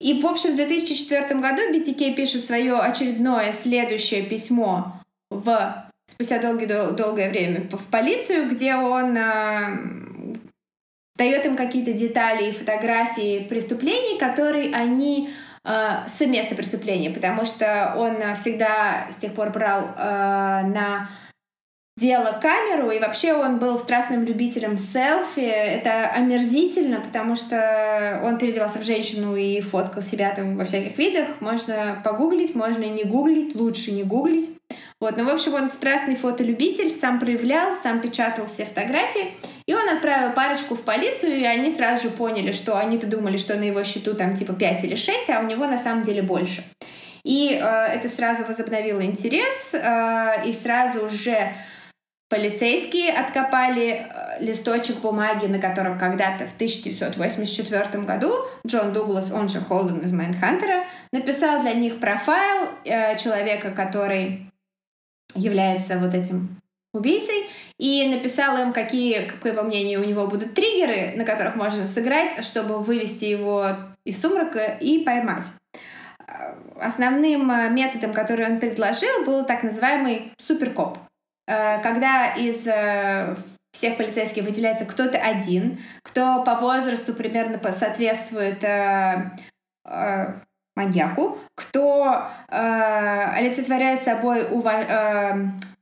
[0.00, 5.00] И, в общем, в 2004 году BTK пишет свое очередное следующее письмо
[5.30, 10.36] в спустя долгие, долгое время в полицию, где он э,
[11.16, 15.30] дает им какие-то детали и фотографии преступлений, которые они
[15.64, 15.70] э,
[16.08, 21.10] с места преступления, потому что он всегда с тех пор брал э, на
[21.98, 25.40] дело камеру, и вообще он был страстным любителем селфи.
[25.40, 31.40] Это омерзительно, потому что он переодевался в женщину и фоткал себя там во всяких видах.
[31.40, 34.50] Можно погуглить, можно не гуглить, лучше не гуглить.
[34.98, 39.34] Вот, ну, в общем, он страстный фотолюбитель, сам проявлял, сам печатал все фотографии.
[39.66, 43.56] И он отправил парочку в полицию, и они сразу же поняли, что они-то думали, что
[43.56, 46.64] на его счету там типа 5 или 6, а у него на самом деле больше.
[47.24, 51.52] И э, это сразу возобновило интерес, э, и сразу же
[52.30, 58.32] полицейские откопали э, листочек бумаги, на котором когда-то в 1984 году
[58.66, 64.45] Джон Дуглас, он же Холден из Майндхантера, написал для них профайл э, человека, который
[65.36, 66.60] является вот этим
[66.92, 67.46] убийцей,
[67.78, 72.42] и написал им, какие, по его мнению, у него будут триггеры, на которых можно сыграть,
[72.44, 73.68] чтобы вывести его
[74.04, 75.44] из сумрака и поймать.
[76.80, 80.98] Основным э, методом, который он предложил, был так называемый суперкоп.
[81.46, 82.66] Э, когда из
[83.72, 88.64] всех полицейских выделяется кто-то один, кто по возрасту примерно соответствует
[90.76, 94.46] маньяку, кто олицетворяет собой,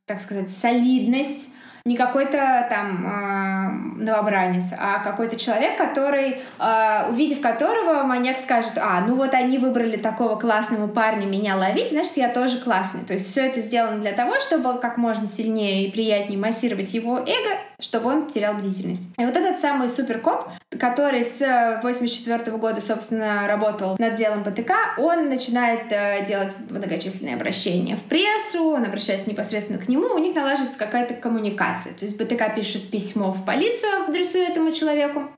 [0.07, 1.54] так сказать, солидность,
[1.87, 9.03] не какой-то там э, новобранец, а какой-то человек, который, э, увидев которого, маньяк скажет, а,
[9.07, 13.05] ну вот они выбрали такого классного парня меня ловить, значит, я тоже классный.
[13.05, 17.19] То есть все это сделано для того, чтобы как можно сильнее и приятнее массировать его
[17.19, 19.03] эго, чтобы он терял бдительность.
[19.19, 20.49] И вот этот самый суперкоп,
[20.81, 27.97] который с 84 года, собственно, работал над делом БТК, он начинает э, делать многочисленные обращения
[27.97, 31.99] в прессу, он обращается непосредственно к нему, у них налаживается какая-то коммуникация информации.
[31.99, 35.31] То есть БТК пишет письмо в полицию, адресуя этому человеку.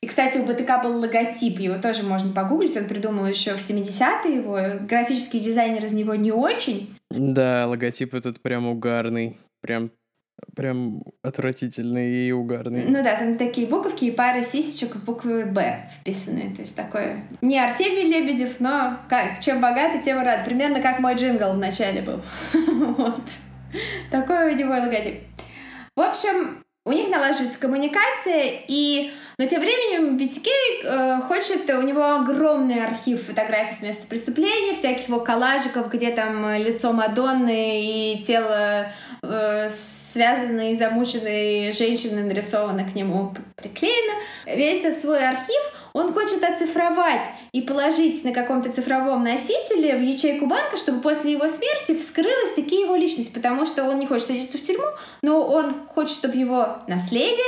[0.00, 4.36] И, кстати, у БТК был логотип, его тоже можно погуглить, он придумал еще в 70-е
[4.36, 6.94] его, графический дизайнер из него не очень.
[7.10, 9.90] Да, логотип этот прям угарный, прям
[10.54, 12.84] прям отвратительный и угарный.
[12.86, 16.52] Ну да, там такие буковки и пара сисечек в буквы «Б» вписаны.
[16.54, 17.24] То есть такое...
[17.40, 20.44] Не Артемий Лебедев, но как, чем богатый, тем рад.
[20.44, 22.20] Примерно как мой джингл в начале был.
[22.52, 23.20] вот.
[24.10, 25.20] Такой у него логотип.
[25.96, 29.10] В общем, у них налаживается коммуникация, и...
[29.38, 30.48] но тем временем BTK
[30.84, 36.46] э, хочет, у него огромный архив фотографий с места преступления, всяких его коллажиков, где там
[36.56, 44.20] лицо Мадонны и тело э, связанной замученной женщины нарисовано к нему приклеено.
[44.46, 47.22] Весь свой архив он хочет оцифровать
[47.52, 52.80] и положить на каком-то цифровом носителе в ячейку банка, чтобы после его смерти вскрылась таки
[52.80, 54.88] его личность, потому что он не хочет садиться в тюрьму,
[55.22, 57.38] но он хочет, чтобы его наследие,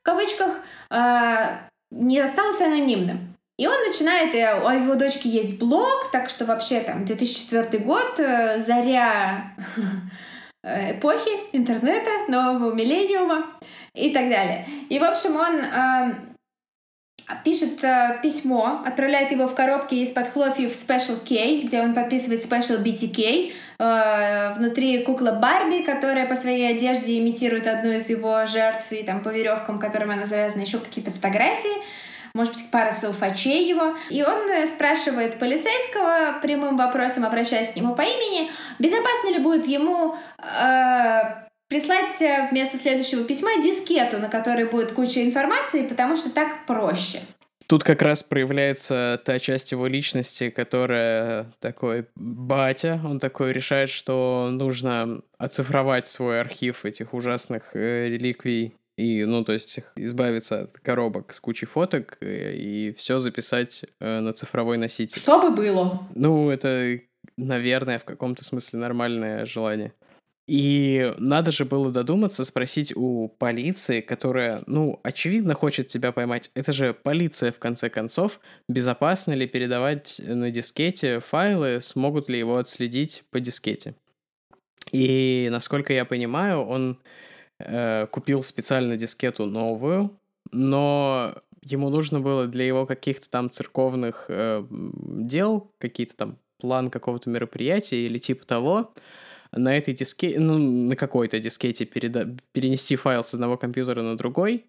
[0.00, 3.34] в кавычках, а, не осталось анонимным.
[3.58, 8.20] И он начинает, у э, его дочки есть блог, так что вообще там 2004 год,
[8.20, 9.54] э, заря
[10.62, 13.46] э, эпохи интернета, нового миллениума
[13.94, 14.68] и так далее.
[14.90, 16.35] И, в общем, он
[17.44, 22.82] пишет э, письмо, отправляет его в коробке из-под хлопьев Special K, где он подписывает Special
[22.82, 23.52] BTK.
[23.78, 29.22] Э, внутри кукла Барби, которая по своей одежде имитирует одну из его жертв, и там
[29.22, 31.82] по веревкам, которым она завязана, еще какие-то фотографии
[32.36, 33.96] может быть, пара селфачей его.
[34.10, 39.66] И он э, спрашивает полицейского прямым вопросом, обращаясь к нему по имени, безопасно ли будет
[39.66, 46.30] ему э, прислать э, вместо следующего письма дискету, на которой будет куча информации, потому что
[46.30, 47.20] так проще.
[47.66, 54.50] Тут как раз проявляется та часть его личности, которая такой батя, он такой решает, что
[54.52, 61.32] нужно оцифровать свой архив этих ужасных э, реликвий и, ну, то есть избавиться от коробок
[61.32, 65.20] с кучей фоток э, и все записать э, на цифровой носитель.
[65.20, 66.06] Что бы было?
[66.14, 67.00] Ну, это,
[67.36, 69.92] наверное, в каком-то смысле нормальное желание.
[70.46, 76.50] И надо же было додуматься, спросить у полиции, которая, ну, очевидно, хочет тебя поймать.
[76.54, 78.38] Это же полиция, в конце концов.
[78.68, 83.96] Безопасно ли передавать на дискете файлы, смогут ли его отследить по дискете?
[84.92, 87.00] И, насколько я понимаю, он
[87.58, 90.16] э, купил специально дискету новую,
[90.52, 97.30] но ему нужно было для его каких-то там церковных э, дел, какие-то там план какого-то
[97.30, 98.94] мероприятия или типа того,
[99.56, 104.66] на этой дискете, ну, на какой-то дискете переда- перенести файл с одного компьютера на другой,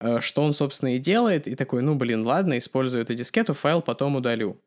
[0.00, 3.82] э, что он, собственно, и делает, и такой, ну, блин, ладно, использую эту дискету, файл
[3.82, 4.60] потом удалю.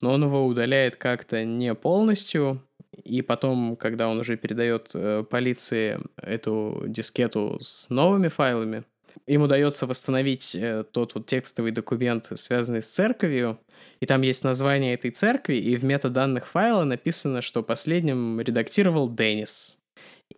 [0.00, 2.62] Но он его удаляет как-то не полностью,
[3.02, 8.84] и потом, когда он уже передает э, полиции эту дискету с новыми файлами,
[9.26, 13.58] им удается восстановить э, тот вот текстовый документ, связанный с церковью,
[14.00, 19.78] и там есть название этой церкви, и в метаданных файла написано, что последним редактировал Деннис.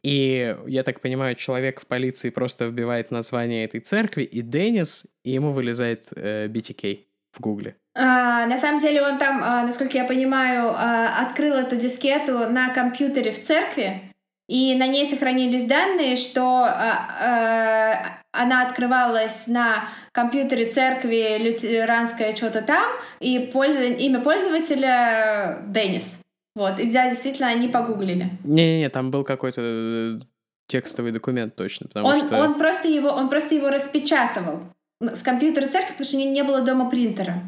[0.02, 5.32] И я так понимаю, человек в полиции просто вбивает название этой церкви и Деннис, и
[5.32, 7.00] ему вылезает э, BTK
[7.32, 7.76] в Гугле.
[7.94, 12.70] А, на самом деле он там, а, насколько я понимаю, а, открыл эту дискету на
[12.70, 14.12] компьютере в церкви,
[14.48, 17.94] и на ней сохранились данные, что э,
[18.36, 22.86] она открывалась на компьютере церкви лютеранская что-то там,
[23.20, 23.76] и польз...
[23.76, 26.20] имя пользователя Деннис.
[26.54, 28.30] Вот, и да, действительно, они погуглили.
[28.44, 30.20] Не-не-не, там был какой-то э,
[30.68, 32.42] текстовый документ точно, потому он, что...
[32.42, 34.60] Он просто, его, он просто его распечатывал
[35.00, 37.42] с компьютера церкви, потому что у него не было дома принтера.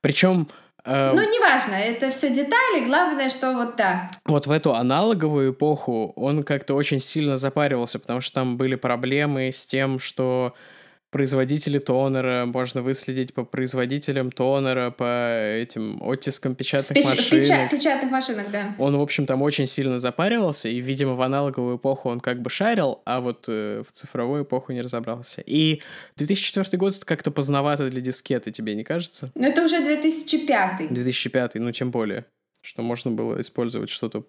[0.00, 0.48] Причем
[0.84, 4.10] ну, неважно, это все детали, главное, что вот да.
[4.24, 9.48] Вот в эту аналоговую эпоху он как-то очень сильно запаривался, потому что там были проблемы
[9.48, 10.54] с тем, что
[11.10, 17.32] производители тонера, можно выследить по производителям тонера, по этим оттискам печатных Печ- машинок.
[17.32, 18.74] Печа- печатных машинок, да.
[18.78, 22.50] Он, в общем, там очень сильно запаривался, и, видимо, в аналоговую эпоху он как бы
[22.50, 25.42] шарил, а вот э, в цифровую эпоху не разобрался.
[25.46, 25.80] И
[26.16, 29.32] 2004 год это как-то поздновато для дискеты, тебе не кажется?
[29.34, 30.92] Ну, это уже 2005.
[30.92, 32.26] 2005, ну, тем более,
[32.60, 34.24] что можно было использовать что-то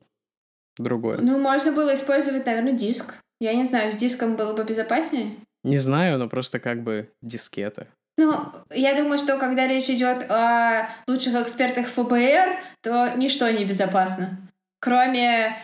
[0.78, 1.18] другое.
[1.18, 3.16] Ну, можно было использовать, наверное, диск.
[3.42, 5.32] Я не знаю, с диском было бы безопаснее.
[5.64, 7.88] Не знаю, но просто как бы дискета.
[8.18, 8.36] Ну,
[8.74, 14.38] я думаю, что когда речь идет о лучших экспертах ФБР, то ничто не безопасно.
[14.82, 15.56] Кроме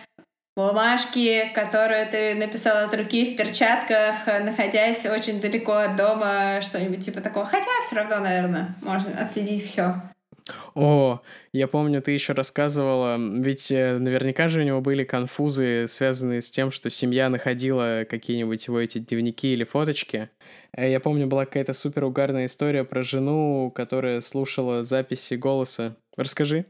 [0.56, 7.22] бумажки, которую ты написала от руки в перчатках, находясь очень далеко от дома, что-нибудь типа
[7.22, 7.46] такого.
[7.46, 9.96] Хотя все равно, наверное, можно отследить все.
[10.76, 11.22] О,
[11.54, 16.52] я помню, ты еще рассказывала, ведь э, наверняка же у него были конфузы, связанные с
[16.52, 20.30] тем, что семья находила какие-нибудь его эти дневники или фоточки.
[20.76, 25.96] Э, я помню, была какая-то супер угарная история про жену, которая слушала записи голоса.
[26.18, 26.66] Расскажи.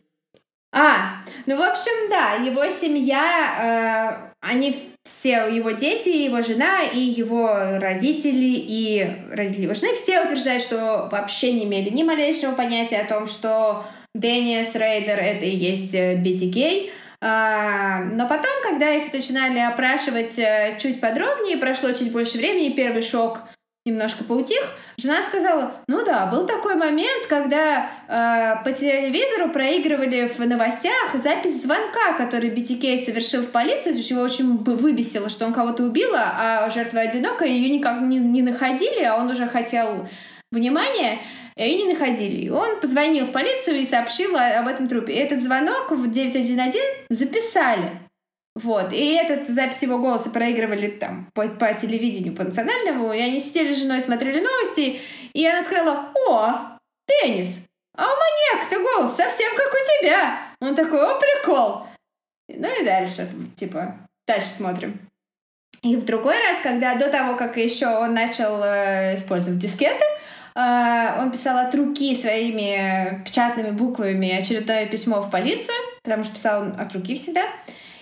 [0.71, 6.99] А, ну, в общем, да, его семья, э, они все, его дети, его жена и
[6.99, 7.47] его
[7.79, 13.07] родители и родители его жены, все утверждают, что вообще не имели ни малейшего понятия о
[13.07, 13.85] том, что
[14.15, 16.15] Деннис Рейдер— это и есть э,
[17.21, 23.01] а, но потом, когда их начинали опрашивать э, чуть подробнее, прошло чуть больше времени, первый
[23.01, 23.39] шок—
[23.85, 24.59] немножко поутих,
[24.97, 31.61] жена сказала, ну да, был такой момент, когда э, по телевизору проигрывали в новостях запись
[31.61, 37.01] звонка, который BTK совершил в полицию, его очень выбесило, что он кого-то убил, а жертва
[37.01, 40.07] одинокая, ее никак не, не находили, а он уже хотел
[40.51, 41.19] внимания,
[41.57, 42.45] и не находили.
[42.45, 45.13] И он позвонил в полицию и сообщил об этом трупе.
[45.13, 47.91] И этот звонок в 911 записали.
[48.55, 48.93] Вот.
[48.93, 53.73] И этот запись его голоса проигрывали там по, по телевидению, по национальному, и они сидели
[53.73, 54.99] с женой, смотрели новости,
[55.33, 57.65] и она сказала, о, теннис,
[57.97, 60.39] а у маньяка-то голос совсем как у тебя.
[60.61, 61.87] Он такой, о, прикол.
[62.47, 64.99] Ну и дальше, типа, дальше смотрим.
[65.81, 70.03] И в другой раз, когда до того, как еще он начал э, использовать дискеты,
[70.55, 76.79] он писал от руки своими печатными буквами очередное письмо в полицию, потому что писал он
[76.79, 77.43] от руки всегда.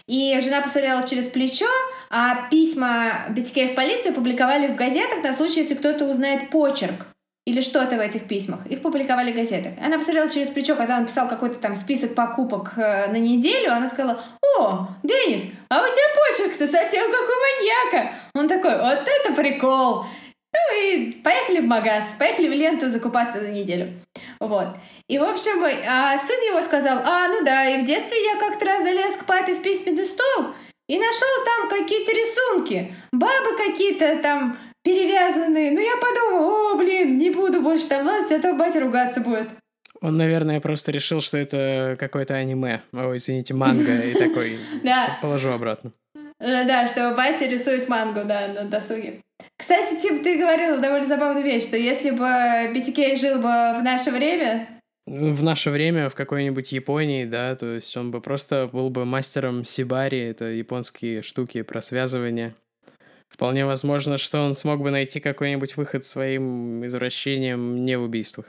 [0.08, 1.66] И жена посмотрела через плечо,
[2.10, 7.08] а письма BTK в полицию публиковали в газетах на случай, если кто-то узнает почерк
[7.46, 8.66] или что-то в этих письмах.
[8.68, 9.74] Их публиковали в газетах.
[9.84, 13.88] Она посмотрела через плечо, когда он писал какой-то там список покупок э, на неделю, она
[13.88, 14.24] сказала,
[14.58, 20.06] «О, Денис, а у тебя почерк-то совсем как у маньяка!» Он такой, «Вот это прикол!»
[20.54, 23.94] Ну и поехали в магаз, поехали в ленту закупаться за неделю.
[24.40, 24.68] Вот.
[25.08, 28.66] И, в общем, а сын его сказал, а, ну да, и в детстве я как-то
[28.66, 30.54] раз залез к папе в письменный стол
[30.88, 35.72] и нашел там какие-то рисунки, бабы какие-то там перевязанные.
[35.72, 39.50] Ну, я подумал, о, блин, не буду больше там лазить, а то батя ругаться будет.
[40.02, 42.82] Он, наверное, просто решил, что это какое-то аниме.
[42.92, 44.60] Ой, извините, манга, и такой
[45.22, 45.94] положу обратно.
[46.44, 49.22] Э, да, что батя рисует мангу, да, на досуге.
[49.58, 54.12] Кстати, Тим, ты говорила довольно забавную вещь, что если бы BTK жил бы в наше
[54.12, 54.68] время,
[55.06, 59.64] в наше время в какой-нибудь Японии, да, то есть он бы просто был бы мастером
[59.64, 62.54] сибари, это японские штуки про связывание.
[63.30, 68.48] Вполне возможно, что он смог бы найти какой-нибудь выход своим извращением не в убийствах.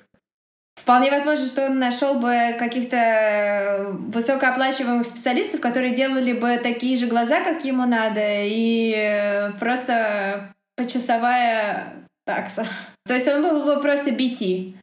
[0.75, 7.43] Вполне возможно, что он нашел бы каких-то высокооплачиваемых специалистов, которые делали бы такие же глаза,
[7.43, 12.66] как ему надо, и просто почасовая такса.
[13.07, 14.75] То есть он был бы просто BT.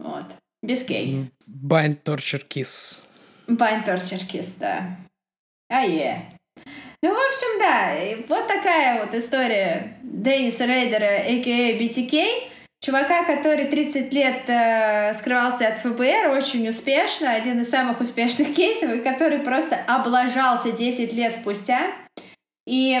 [0.00, 0.26] Вот.
[0.62, 1.30] Без гей.
[1.46, 3.02] Bind Torture Kiss.
[3.46, 4.96] Bind Torture Kiss, да.
[5.70, 6.30] А е.
[7.02, 11.78] Ну, в общем, да, вот такая вот история Денниса Рейдера, а.к.а.
[11.78, 12.50] BTK.
[12.80, 18.92] Чувака, который 30 лет э, скрывался от ФБР очень успешно, один из самых успешных кейсов,
[18.92, 21.90] и который просто облажался 10 лет спустя.
[22.66, 22.98] И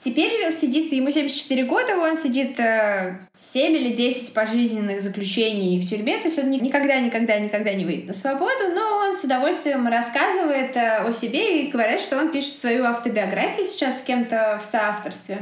[0.00, 3.18] Теперь сидит, ему 74 года, он сидит э,
[3.52, 8.06] 7 или 10 пожизненных заключений в тюрьме, то есть он никогда, никогда, никогда не выйдет
[8.06, 12.60] на свободу, но он с удовольствием рассказывает э, о себе и говорит, что он пишет
[12.60, 15.38] свою автобиографию сейчас с кем-то в соавторстве.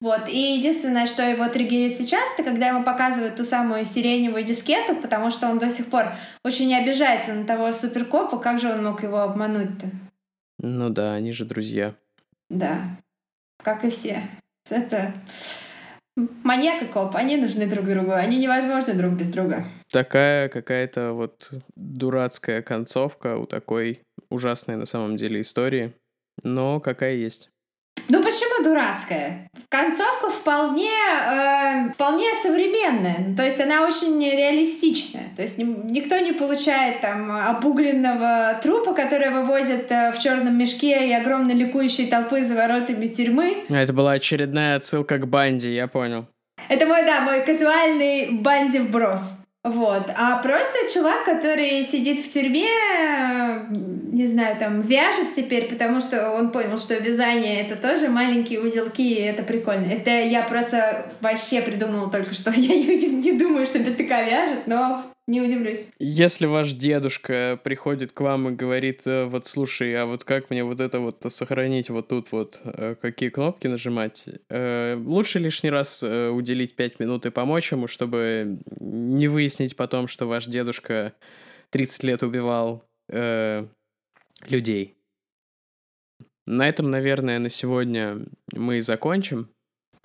[0.00, 0.28] Вот.
[0.28, 5.30] И единственное, что его триггерит сейчас, это когда ему показывают ту самую сиреневую дискету, потому
[5.30, 6.12] что он до сих пор
[6.44, 9.86] очень обижается на того суперкопа, как же он мог его обмануть-то?
[10.58, 11.94] Ну да, они же друзья.
[12.50, 12.98] Да
[13.66, 14.22] как и все.
[14.70, 15.12] Это
[16.14, 19.64] маньяк и коп, они нужны друг другу, они невозможны друг без друга.
[19.90, 25.94] Такая какая-то вот дурацкая концовка у такой ужасной на самом деле истории,
[26.44, 27.50] но какая есть.
[28.08, 29.48] Ну почему дурацкая?
[29.68, 35.24] Концовка вполне, э, вполне современная, то есть она очень реалистичная.
[35.34, 41.12] То есть никто не получает там обугленного трупа, который вывозят э, в черном мешке и
[41.12, 43.64] огромно ликующей толпы за воротами тюрьмы.
[43.68, 46.26] А это была очередная отсылка к Банди, я понял.
[46.68, 49.38] Это мой, да, мой казуальный Банди вброс.
[49.66, 50.10] Вот.
[50.16, 52.68] А просто чувак, который сидит в тюрьме,
[54.12, 59.02] не знаю, там, вяжет теперь, потому что он понял, что вязание— это тоже маленькие узелки,
[59.02, 59.86] и это прикольно.
[59.86, 62.50] Это я просто вообще придумала только что.
[62.56, 65.88] Я не, думаю, что БТК вяжет, но не удивлюсь.
[65.98, 70.62] Если ваш дедушка приходит к вам и говорит, э, вот слушай, а вот как мне
[70.64, 76.02] вот это вот сохранить вот тут вот, э, какие кнопки нажимать, э, лучше лишний раз
[76.02, 81.12] уделить пять минут и помочь ему, чтобы не выяснить потом, что ваш дедушка
[81.70, 83.62] 30 лет убивал э,
[84.48, 84.96] людей.
[86.46, 88.20] На этом, наверное, на сегодня
[88.52, 89.50] мы и закончим.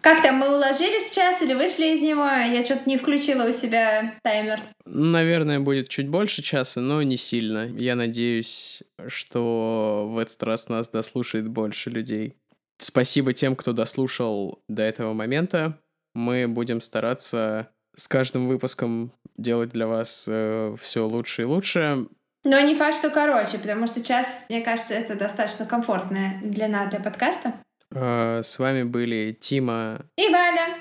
[0.01, 2.25] Как там, мы уложились в час или вышли из него?
[2.25, 4.59] Я что-то не включила у себя таймер.
[4.85, 7.67] Наверное, будет чуть больше часа, но не сильно.
[7.67, 12.35] Я надеюсь, что в этот раз нас дослушает больше людей.
[12.79, 15.77] Спасибо тем, кто дослушал до этого момента.
[16.15, 22.07] Мы будем стараться с каждым выпуском делать для вас э, все лучше и лучше.
[22.43, 26.99] Но не факт, что короче, потому что час, мне кажется, это достаточно комфортная длина для
[26.99, 27.53] подкаста.
[27.93, 30.77] А, с вами были Тима и Валя.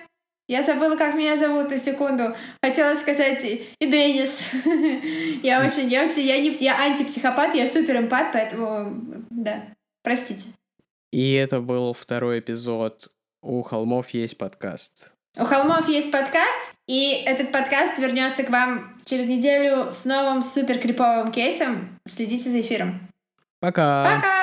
[0.49, 2.35] Я забыла, как меня зовут, на секунду.
[2.61, 4.41] Хотела сказать и Денис.
[5.45, 9.63] я очень, я очень, я не, я антипсихопат, я супер эмпат, поэтому, да,
[10.03, 10.49] простите.
[11.13, 15.13] И это был второй эпизод «У холмов есть подкаст».
[15.39, 16.59] У холмов есть подкаст,
[16.89, 22.01] и этот подкаст вернется к вам через неделю с новым супер криповым кейсом.
[22.09, 23.09] Следите за эфиром.
[23.61, 24.17] Пока.
[24.17, 24.40] Пока.